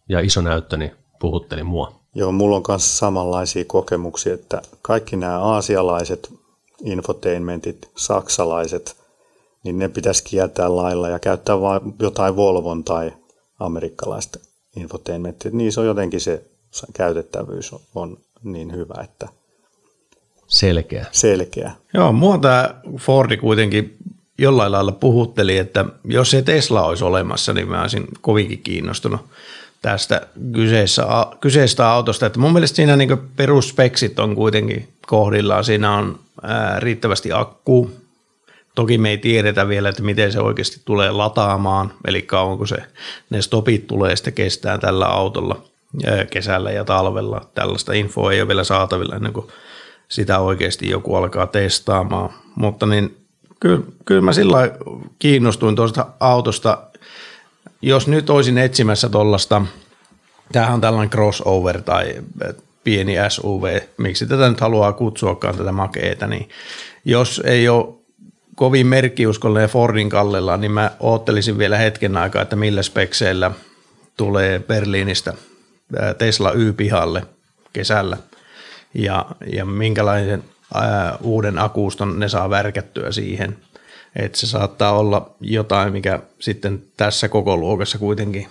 ja 0.09 0.19
iso 0.19 0.41
näyttö 0.41 0.77
niin 0.77 0.91
puhutteli 1.19 1.63
mua. 1.63 2.03
Joo, 2.15 2.31
mulla 2.31 2.55
on 2.55 2.63
myös 2.67 2.97
samanlaisia 2.97 3.65
kokemuksia, 3.65 4.33
että 4.33 4.61
kaikki 4.81 5.15
nämä 5.15 5.39
aasialaiset 5.39 6.33
infotainmentit, 6.83 7.91
saksalaiset, 7.95 8.97
niin 9.63 9.79
ne 9.79 9.89
pitäisi 9.89 10.23
kieltää 10.23 10.75
lailla 10.75 11.09
ja 11.09 11.19
käyttää 11.19 11.61
vain 11.61 11.81
jotain 11.99 12.35
Volvon 12.35 12.83
tai 12.83 13.13
amerikkalaista 13.59 14.39
infotainmenttia. 14.75 15.51
Niissä 15.53 15.81
on 15.81 15.87
jotenkin 15.87 16.21
se 16.21 16.43
käytettävyys 16.93 17.75
on 17.95 18.17
niin 18.43 18.75
hyvä, 18.75 19.01
että 19.03 19.27
selkeä. 20.53 21.05
Selkeä. 21.11 21.71
Joo, 21.93 22.11
mua 22.11 22.37
tämä 22.37 22.75
Fordi 22.97 23.37
kuitenkin 23.37 23.97
jollain 24.37 24.71
lailla 24.71 24.91
puhutteli, 24.91 25.57
että 25.57 25.85
jos 26.05 26.31
se 26.31 26.41
Tesla 26.41 26.85
olisi 26.85 27.03
olemassa, 27.03 27.53
niin 27.53 27.69
mä 27.69 27.81
olisin 27.81 28.07
kovinkin 28.21 28.61
kiinnostunut 28.61 29.21
tästä 29.81 30.27
kyseessä, 30.51 31.05
kyseistä 31.41 31.89
autosta. 31.89 32.25
Että 32.25 32.39
mun 32.39 32.53
mielestä 32.53 32.75
siinä 32.75 32.95
niin 32.95 33.17
perusspeksit 33.35 34.19
on 34.19 34.35
kuitenkin 34.35 34.87
kohdillaan. 35.07 35.63
Siinä 35.63 35.95
on 35.95 36.19
ää, 36.43 36.79
riittävästi 36.79 37.31
akku. 37.31 37.91
Toki 38.75 38.97
me 38.97 39.09
ei 39.09 39.17
tiedetä 39.17 39.67
vielä, 39.67 39.89
että 39.89 40.03
miten 40.03 40.31
se 40.31 40.39
oikeasti 40.39 40.81
tulee 40.85 41.11
lataamaan, 41.11 41.93
eli 42.07 42.21
kauanko 42.21 42.65
se, 42.65 42.77
ne 43.29 43.41
stopit 43.41 43.87
tulee 43.87 44.15
sitten 44.15 44.33
kestää 44.33 44.77
tällä 44.77 45.05
autolla 45.05 45.61
ää, 46.05 46.25
kesällä 46.25 46.71
ja 46.71 46.83
talvella. 46.83 47.41
Tällaista 47.55 47.93
infoa 47.93 48.31
ei 48.31 48.41
ole 48.41 48.47
vielä 48.47 48.63
saatavilla 48.63 49.15
ennen 49.15 49.33
kuin 49.33 49.47
sitä 50.13 50.39
oikeasti 50.39 50.89
joku 50.89 51.15
alkaa 51.15 51.47
testaamaan. 51.47 52.29
Mutta 52.55 52.85
niin, 52.85 53.17
kyllä, 53.59 53.83
kyllä 54.05 54.21
mä 54.21 54.33
sillä 54.33 54.71
kiinnostuin 55.19 55.75
tuosta 55.75 56.07
autosta 56.19 56.77
jos 57.83 58.07
nyt 58.07 58.29
olisin 58.29 58.57
etsimässä 58.57 59.09
tuollaista, 59.09 59.61
tämähän 60.51 60.73
on 60.73 60.81
tällainen 60.81 61.09
crossover 61.09 61.81
tai 61.81 62.15
pieni 62.83 63.15
SUV, 63.29 63.79
miksi 63.97 64.27
tätä 64.27 64.49
nyt 64.49 64.59
haluaa 64.59 64.93
kutsuakaan 64.93 65.57
tätä 65.57 65.71
makeeta, 65.71 66.27
niin 66.27 66.49
jos 67.05 67.41
ei 67.45 67.69
ole 67.69 67.95
kovin 68.55 68.87
merkkiuskollinen 68.87 69.69
Fordin 69.69 70.09
kallella, 70.09 70.57
niin 70.57 70.71
mä 70.71 70.91
oottelisin 70.99 71.57
vielä 71.57 71.77
hetken 71.77 72.17
aikaa, 72.17 72.41
että 72.41 72.55
millä 72.55 72.83
spekseillä 72.83 73.51
tulee 74.17 74.59
Berliinistä 74.59 75.33
Tesla 76.17 76.51
Y-pihalle 76.51 77.23
kesällä 77.73 78.17
ja, 78.93 79.25
ja 79.53 79.65
minkälaisen 79.65 80.43
ää, 80.73 81.17
uuden 81.21 81.59
akuuston 81.59 82.19
ne 82.19 82.29
saa 82.29 82.49
värkättyä 82.49 83.11
siihen– 83.11 83.57
että 84.15 84.37
se 84.37 84.47
saattaa 84.47 84.97
olla 84.97 85.29
jotain, 85.41 85.93
mikä 85.93 86.19
sitten 86.39 86.83
tässä 86.97 87.29
koko 87.29 87.57
luokassa 87.57 87.97
kuitenkin 87.97 88.47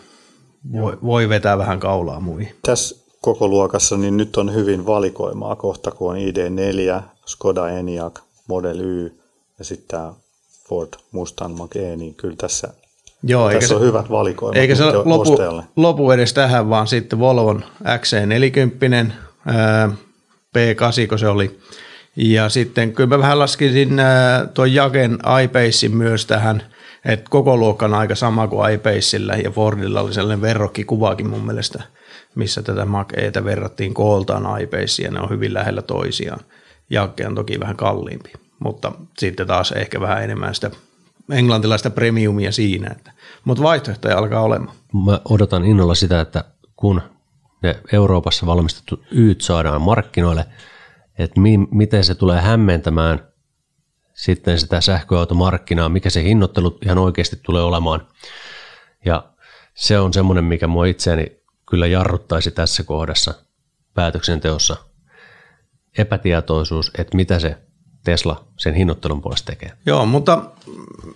voi, 0.72 0.98
voi 1.04 1.28
vetää 1.28 1.58
vähän 1.58 1.80
kaulaa 1.80 2.20
muihin. 2.20 2.54
Tässä 2.62 2.96
koko 3.20 3.48
luokassa 3.48 3.96
niin 3.96 4.16
nyt 4.16 4.36
on 4.36 4.54
hyvin 4.54 4.86
valikoimaa 4.86 5.56
kohta, 5.56 5.90
kun 5.90 6.10
on 6.10 6.16
ID4, 6.16 7.02
Skoda 7.26 7.68
Enyaq, 7.68 8.18
Model 8.48 8.80
Y 8.80 9.12
ja 9.58 9.64
sitten 9.64 9.88
tämä 9.88 10.12
Ford 10.68 10.88
Mustang 11.12 11.56
Mach-E, 11.56 11.96
niin 11.96 12.14
kyllä 12.14 12.36
tässä, 12.36 12.68
Joo, 13.22 13.50
tässä 13.50 13.64
eikä 13.64 13.74
on 13.74 13.80
se, 13.80 13.86
hyvät 13.86 14.10
valikoimat 14.10 14.56
Eikä 14.56 14.74
se 14.74 14.84
lopu, 14.84 15.36
lopu 15.76 16.10
edes 16.10 16.32
tähän, 16.32 16.70
vaan 16.70 16.86
sitten 16.86 17.18
Volvon 17.18 17.64
XC40, 17.84 19.12
P8, 20.58 21.08
kun 21.08 21.18
se 21.18 21.28
oli, 21.28 21.60
ja 22.16 22.48
sitten 22.48 22.92
kyllä 22.92 23.08
mä 23.08 23.18
vähän 23.18 23.38
laskisin 23.38 23.98
äh, 23.98 24.48
tuon 24.54 24.74
Jaken 24.74 25.18
iPacein 25.44 25.96
myös 25.96 26.26
tähän, 26.26 26.62
että 27.04 27.30
koko 27.30 27.56
luokka 27.56 27.84
on 27.84 27.94
aika 27.94 28.14
sama 28.14 28.48
kuin 28.48 28.72
iPaceillä 28.72 29.34
ja 29.34 29.50
Fordilla 29.50 30.00
oli 30.00 30.14
sellainen 30.14 30.42
verrokkikuvakin 30.42 31.30
mun 31.30 31.46
mielestä, 31.46 31.82
missä 32.34 32.62
tätä 32.62 32.84
Mac 32.84 33.12
Etä 33.16 33.44
verrattiin 33.44 33.94
kooltaan 33.94 34.62
iPaceen 34.62 35.04
ja 35.04 35.10
ne 35.10 35.20
on 35.20 35.30
hyvin 35.30 35.54
lähellä 35.54 35.82
toisiaan. 35.82 36.40
Jakke 36.90 37.26
on 37.26 37.34
toki 37.34 37.60
vähän 37.60 37.76
kalliimpi, 37.76 38.32
mutta 38.58 38.92
sitten 39.18 39.46
taas 39.46 39.72
ehkä 39.72 40.00
vähän 40.00 40.24
enemmän 40.24 40.54
sitä 40.54 40.70
englantilaista 41.30 41.90
premiumia 41.90 42.52
siinä, 42.52 42.88
että, 42.96 43.12
mutta 43.44 43.62
vaihtoehtoja 43.62 44.18
alkaa 44.18 44.42
olemaan. 44.42 44.76
Mä 45.04 45.20
odotan 45.24 45.64
innolla 45.64 45.94
sitä, 45.94 46.20
että 46.20 46.44
kun 46.76 47.02
ne 47.62 47.80
Euroopassa 47.92 48.46
valmistettu 48.46 49.04
Yt 49.10 49.40
saadaan 49.40 49.82
markkinoille– 49.82 50.46
että 51.18 51.40
mi- 51.40 51.68
miten 51.70 52.04
se 52.04 52.14
tulee 52.14 52.40
hämmentämään 52.40 53.28
sitten 54.14 54.58
sitä 54.58 54.80
sähköautomarkkinaa, 54.80 55.88
mikä 55.88 56.10
se 56.10 56.22
hinnoittelu 56.22 56.78
ihan 56.84 56.98
oikeasti 56.98 57.36
tulee 57.42 57.62
olemaan. 57.62 58.06
Ja 59.04 59.24
se 59.74 59.98
on 59.98 60.12
semmoinen, 60.12 60.44
mikä 60.44 60.66
mua 60.66 60.86
itseäni 60.86 61.26
kyllä 61.70 61.86
jarruttaisi 61.86 62.50
tässä 62.50 62.82
kohdassa 62.82 63.34
päätöksenteossa. 63.94 64.76
Epätietoisuus, 65.98 66.90
että 66.98 67.16
mitä 67.16 67.38
se 67.38 67.58
Tesla 68.04 68.44
sen 68.56 68.74
hinnoittelun 68.74 69.22
puolesta 69.22 69.46
tekee. 69.46 69.72
Joo, 69.86 70.06
mutta 70.06 70.42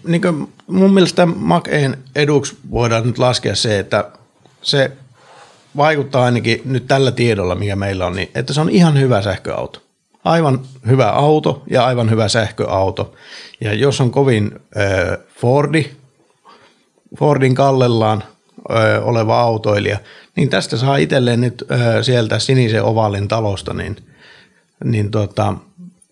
niin 0.07 0.53
mun 0.67 0.95
mielestä 0.95 1.27
Mac-en 1.27 1.99
eduksi 2.15 2.57
voidaan 2.71 3.07
nyt 3.07 3.19
laskea 3.19 3.55
se, 3.55 3.79
että 3.79 4.11
se 4.63 4.93
vaikuttaa 5.77 6.25
ainakin 6.25 6.63
nyt 6.65 6.87
tällä 6.87 7.11
tiedolla, 7.11 7.55
mikä 7.55 7.77
meillä 7.77 8.07
on, 8.07 8.17
niin 8.17 8.31
että 8.35 8.53
se 8.53 8.61
on 8.61 8.71
ihan 8.71 9.01
hyvä 9.01 9.23
sähköauto 9.23 9.87
aivan 10.27 10.61
hyvä 10.87 11.11
auto 11.11 11.63
ja 11.71 11.85
aivan 11.87 12.11
hyvä 12.11 12.29
sähköauto. 12.29 13.15
Ja 13.61 13.75
jos 13.75 14.01
on 14.01 14.11
kovin 14.11 14.51
äh, 14.55 15.19
Fordi, 15.41 15.93
Fordin 17.19 17.55
kallellaan 17.55 18.23
äh, 18.71 19.09
oleva 19.09 19.41
autoilija, 19.41 19.99
niin 20.37 20.49
tästä 20.49 20.77
saa 20.77 20.97
itselleen 20.97 21.41
nyt 21.41 21.65
äh, 21.71 21.79
sieltä 22.03 22.39
sinisen 22.39 22.85
ovalin 22.85 23.29
talosta 23.29 23.75
niin, 23.75 23.97
niin 24.85 25.11
tota, 25.11 25.55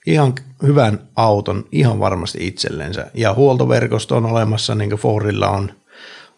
ihan 0.06 0.34
hyvän 0.62 1.00
auton 1.16 1.64
ihan 1.72 2.00
varmasti 2.00 2.46
itsellensä. 2.46 3.06
Ja 3.14 3.34
huoltoverkosto 3.34 4.16
on 4.16 4.26
olemassa, 4.26 4.74
niin 4.74 4.90
kuin 4.90 5.00
Fordilla 5.00 5.48
on, 5.48 5.72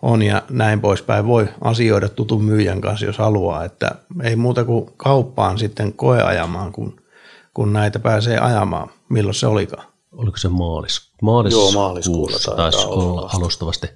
on 0.02 0.22
ja 0.22 0.42
näin 0.50 0.80
poispäin. 0.80 1.26
Voi 1.26 1.48
asioida 1.61 2.09
tutun 2.09 2.44
myyjän 2.44 2.80
kanssa, 2.80 3.06
jos 3.06 3.18
haluaa, 3.18 3.64
että 3.64 3.90
ei 4.22 4.37
muuta 4.37 4.64
kuin 4.64 4.90
kauppaan 4.96 5.59
sitten 5.59 5.92
koeajamaan, 5.92 6.72
kun 6.72 7.00
kun 7.56 7.72
näitä 7.72 7.98
pääsee 7.98 8.38
ajamaan. 8.38 8.90
Milloin 9.09 9.35
se 9.35 9.46
olikaan? 9.46 9.87
Oliko 10.12 10.37
se 10.37 10.48
maalis, 10.48 11.11
maalis 11.22 11.52
Joo, 11.52 11.72
maaliskuussa 11.72 12.56
taisi 12.56 12.87
olla 12.87 13.30
alustavasti. 13.35 13.87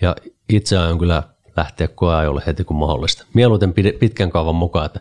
Ja 0.00 0.16
itse 0.48 0.78
aion 0.78 0.98
kyllä 0.98 1.22
lähteä 1.56 1.88
koeajolle 1.88 2.42
heti 2.46 2.64
kun 2.64 2.76
mahdollista. 2.76 3.26
Mieluiten 3.34 3.74
pitkän 3.74 4.30
kaavan 4.30 4.54
mukaan, 4.54 4.86
että 4.86 5.00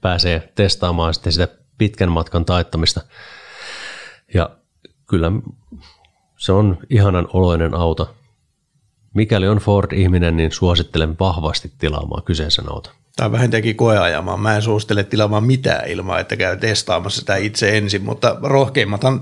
pääsee 0.00 0.52
testaamaan 0.54 1.14
sitten 1.14 1.32
sitä 1.32 1.48
pitkän 1.78 2.12
matkan 2.12 2.44
taittamista. 2.44 3.00
Ja 4.34 4.50
kyllä 5.06 5.32
Se 6.36 6.52
on 6.52 6.78
ihanan 6.90 7.28
oloinen 7.32 7.74
auto. 7.74 8.14
Mikäli 9.18 9.48
on 9.48 9.58
Ford-ihminen, 9.58 10.36
niin 10.36 10.52
suosittelen 10.52 11.16
vahvasti 11.20 11.72
tilaamaan 11.78 12.22
kyseisen 12.22 12.64
auton. 12.72 12.92
Tai 13.16 13.32
vähintäänkin 13.32 13.76
koeajamaan. 13.76 14.40
Mä 14.40 14.56
en 14.56 14.62
suosittele 14.62 15.04
tilaamaan 15.04 15.44
mitään 15.44 15.88
ilman, 15.88 16.20
että 16.20 16.36
käy 16.36 16.56
testaamassa 16.56 17.20
sitä 17.20 17.36
itse 17.36 17.78
ensin, 17.78 18.02
mutta 18.04 18.36
rohkeimmathan 18.42 19.20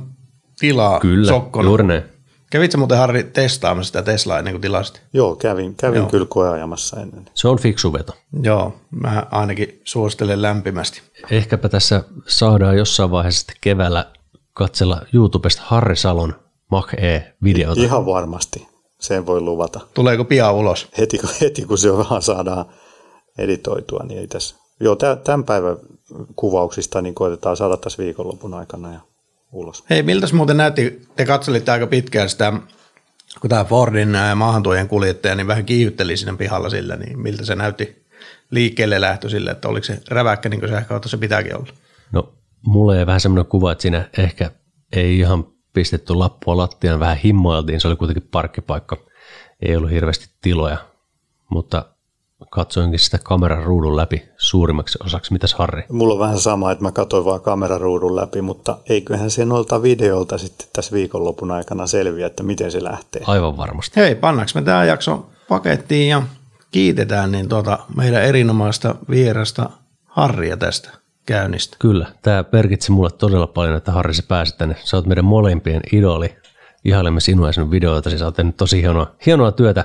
tilaa 0.58 1.00
Kyllä, 1.00 1.28
sokkona. 1.28 1.68
juuri 1.68 1.84
näin. 1.84 2.02
Kävitsä 2.50 2.78
muuten 2.78 2.98
Harri 2.98 3.24
testaamassa 3.24 3.86
sitä 3.86 4.02
Teslaa 4.02 4.38
ennen 4.38 4.54
kuin 4.54 4.62
tilasit? 4.62 5.02
Joo, 5.12 5.36
kävin, 5.36 5.74
kävin 5.74 5.96
Joo. 5.96 6.08
kyllä 6.08 6.26
koeajamassa 6.28 7.00
ennen. 7.00 7.24
Se 7.34 7.48
on 7.48 7.58
fiksu 7.58 7.92
veto. 7.92 8.16
Joo, 8.42 8.76
mä 8.90 9.26
ainakin 9.30 9.80
suosittelen 9.84 10.42
lämpimästi. 10.42 11.02
Ehkäpä 11.30 11.68
tässä 11.68 12.04
saadaan 12.26 12.76
jossain 12.76 13.10
vaiheessa 13.10 13.38
sitten 13.38 13.56
keväällä 13.60 14.06
katsella 14.52 15.00
YouTubesta 15.12 15.62
Harri 15.64 15.96
Salon 15.96 16.34
Mach 16.70 16.94
E-videota. 16.94 17.80
Ihan 17.80 18.06
varmasti, 18.06 18.68
sen 19.00 19.26
voi 19.26 19.40
luvata. 19.40 19.80
Tuleeko 19.94 20.24
pian 20.24 20.54
ulos? 20.54 20.88
Heti, 20.98 21.18
kun- 21.18 21.30
heti 21.40 21.64
kun 21.64 21.78
se 21.78 21.96
vähän 21.98 22.22
saadaan 22.22 22.66
editoitua, 23.38 24.04
niin 24.08 24.20
ei 24.20 24.26
tässä. 24.26 24.56
Joo, 24.80 24.96
tä- 24.96 25.16
tämän 25.16 25.44
päivän 25.44 25.76
kuvauksista 26.36 27.02
niin 27.02 27.14
koitetaan 27.14 27.56
saada 27.56 27.76
tässä 27.76 28.02
viikonlopun 28.02 28.54
aikana 28.54 28.92
ja 28.92 29.00
ulos. 29.52 29.84
Hei, 29.90 30.02
miltäs 30.02 30.32
muuten 30.32 30.56
näytti, 30.56 31.02
te 31.16 31.24
katselitte 31.24 31.70
aika 31.70 31.86
pitkään 31.86 32.28
sitä, 32.28 32.52
kun 33.40 33.50
tämä 33.50 33.64
Fordin 33.64 34.14
ää, 34.14 34.34
maahantuojan 34.34 34.88
kuljettaja 34.88 35.34
niin 35.34 35.46
vähän 35.46 35.64
kiihytteli 35.64 36.16
siinä 36.16 36.36
pihalla 36.36 36.70
sillä, 36.70 36.96
niin 36.96 37.18
miltä 37.18 37.44
se 37.44 37.54
näytti 37.54 38.06
liikkeelle 38.50 39.00
lähtö 39.00 39.28
sille, 39.28 39.50
että 39.50 39.68
oliko 39.68 39.84
se 39.84 40.00
räväkkä 40.08 40.48
niin 40.48 40.60
kuin 40.60 40.70
sähköauto 40.70 41.08
se 41.08 41.16
pitääkin 41.16 41.56
olla? 41.56 41.72
No, 42.12 42.32
mulle 42.66 42.98
ei 42.98 43.06
vähän 43.06 43.20
semmoinen 43.20 43.46
kuva, 43.50 43.72
että 43.72 43.82
siinä 43.82 44.08
ehkä 44.18 44.50
ei 44.92 45.18
ihan 45.18 45.44
pistetty 45.76 46.14
lappua 46.14 46.56
lattiaan, 46.56 47.00
vähän 47.00 47.16
himmoiltiin, 47.16 47.80
se 47.80 47.88
oli 47.88 47.96
kuitenkin 47.96 48.28
parkkipaikka, 48.30 48.96
ei 49.62 49.76
ollut 49.76 49.90
hirveästi 49.90 50.28
tiloja, 50.42 50.78
mutta 51.50 51.84
katsoinkin 52.50 52.98
sitä 52.98 53.18
kameran 53.18 53.64
ruudun 53.64 53.96
läpi 53.96 54.22
suurimmaksi 54.36 54.98
osaksi. 55.04 55.32
Mitäs 55.32 55.54
Harri? 55.54 55.82
Mulla 55.90 56.14
on 56.14 56.20
vähän 56.20 56.38
sama, 56.38 56.72
että 56.72 56.84
mä 56.84 56.92
katsoin 56.92 57.24
vaan 57.24 57.40
kameraruudun 57.40 58.16
läpi, 58.16 58.42
mutta 58.42 58.78
eiköhän 58.88 59.30
se 59.30 59.44
noilta 59.44 59.82
videolta 59.82 60.38
sitten 60.38 60.66
tässä 60.72 60.92
viikonlopun 60.92 61.50
aikana 61.50 61.86
selviä, 61.86 62.26
että 62.26 62.42
miten 62.42 62.70
se 62.72 62.84
lähtee. 62.84 63.22
Aivan 63.26 63.56
varmasti. 63.56 64.00
Hei, 64.00 64.14
pannaanko 64.14 64.50
me 64.54 64.62
tämä 64.62 64.84
jakso 64.84 65.26
pakettiin 65.48 66.08
ja 66.08 66.22
kiitetään 66.70 67.32
niin 67.32 67.48
tuota 67.48 67.78
meidän 67.96 68.22
erinomaista 68.22 68.94
vierasta 69.10 69.70
Harria 70.04 70.56
tästä 70.56 71.05
käynnistä. 71.26 71.76
Kyllä, 71.78 72.06
tämä 72.22 72.44
merkitsi 72.52 72.92
mulle 72.92 73.10
todella 73.10 73.46
paljon, 73.46 73.76
että 73.76 73.92
Harri 73.92 74.14
sä 74.14 74.22
pääsit 74.28 74.58
tänne. 74.58 74.76
Sä 74.84 74.96
oot 74.96 75.06
meidän 75.06 75.24
molempien 75.24 75.80
idoli. 75.92 76.36
Ihailemme 76.84 77.20
sinua 77.20 77.46
ja 77.46 77.52
sinun 77.52 77.70
videoita. 77.70 78.18
Sä 78.18 78.24
oot 78.24 78.34
tehnyt 78.34 78.56
tosi 78.56 78.82
hienoa, 78.82 79.14
hienoa 79.26 79.52
työtä 79.52 79.84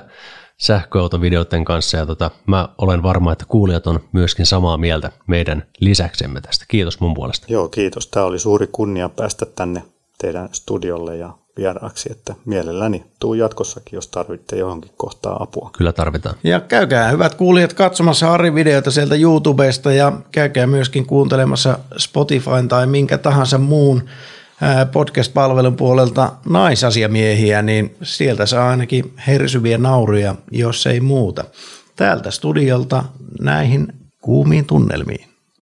sähköautovideoiden 0.56 1.64
kanssa 1.64 1.96
ja 1.96 2.06
tota, 2.06 2.30
mä 2.46 2.68
olen 2.78 3.02
varma, 3.02 3.32
että 3.32 3.44
kuulijat 3.48 3.86
on 3.86 4.00
myöskin 4.12 4.46
samaa 4.46 4.76
mieltä 4.76 5.12
meidän 5.26 5.66
lisäksemme 5.80 6.40
tästä. 6.40 6.64
Kiitos 6.68 7.00
mun 7.00 7.14
puolesta. 7.14 7.46
Joo, 7.50 7.68
kiitos. 7.68 8.06
Tämä 8.06 8.26
oli 8.26 8.38
suuri 8.38 8.68
kunnia 8.72 9.08
päästä 9.08 9.46
tänne 9.46 9.82
teidän 10.18 10.48
studiolle 10.52 11.16
ja 11.16 11.34
vieraaksi, 11.56 12.12
että 12.12 12.34
mielelläni 12.44 13.04
tuu 13.20 13.34
jatkossakin, 13.34 13.96
jos 13.96 14.08
tarvitte 14.08 14.56
johonkin 14.56 14.90
kohtaan 14.96 15.42
apua. 15.42 15.70
Kyllä 15.78 15.92
tarvitaan. 15.92 16.34
Ja 16.44 16.60
käykää 16.60 17.10
hyvät 17.10 17.34
kuulijat 17.34 17.72
katsomassa 17.72 18.26
Harrin 18.26 18.54
videoita 18.54 18.90
sieltä 18.90 19.14
YouTubesta 19.14 19.92
ja 19.92 20.12
käykää 20.32 20.66
myöskin 20.66 21.06
kuuntelemassa 21.06 21.78
Spotifyn 21.98 22.68
tai 22.68 22.86
minkä 22.86 23.18
tahansa 23.18 23.58
muun 23.58 24.02
podcast-palvelun 24.92 25.76
puolelta 25.76 26.32
naisasiamiehiä, 26.48 27.62
niin 27.62 27.96
sieltä 28.02 28.46
saa 28.46 28.70
ainakin 28.70 29.14
hersyviä 29.26 29.78
nauruja, 29.78 30.34
jos 30.50 30.86
ei 30.86 31.00
muuta. 31.00 31.44
Täältä 31.96 32.30
studiolta 32.30 33.04
näihin 33.40 33.92
kuumiin 34.20 34.66
tunnelmiin. 34.66 35.31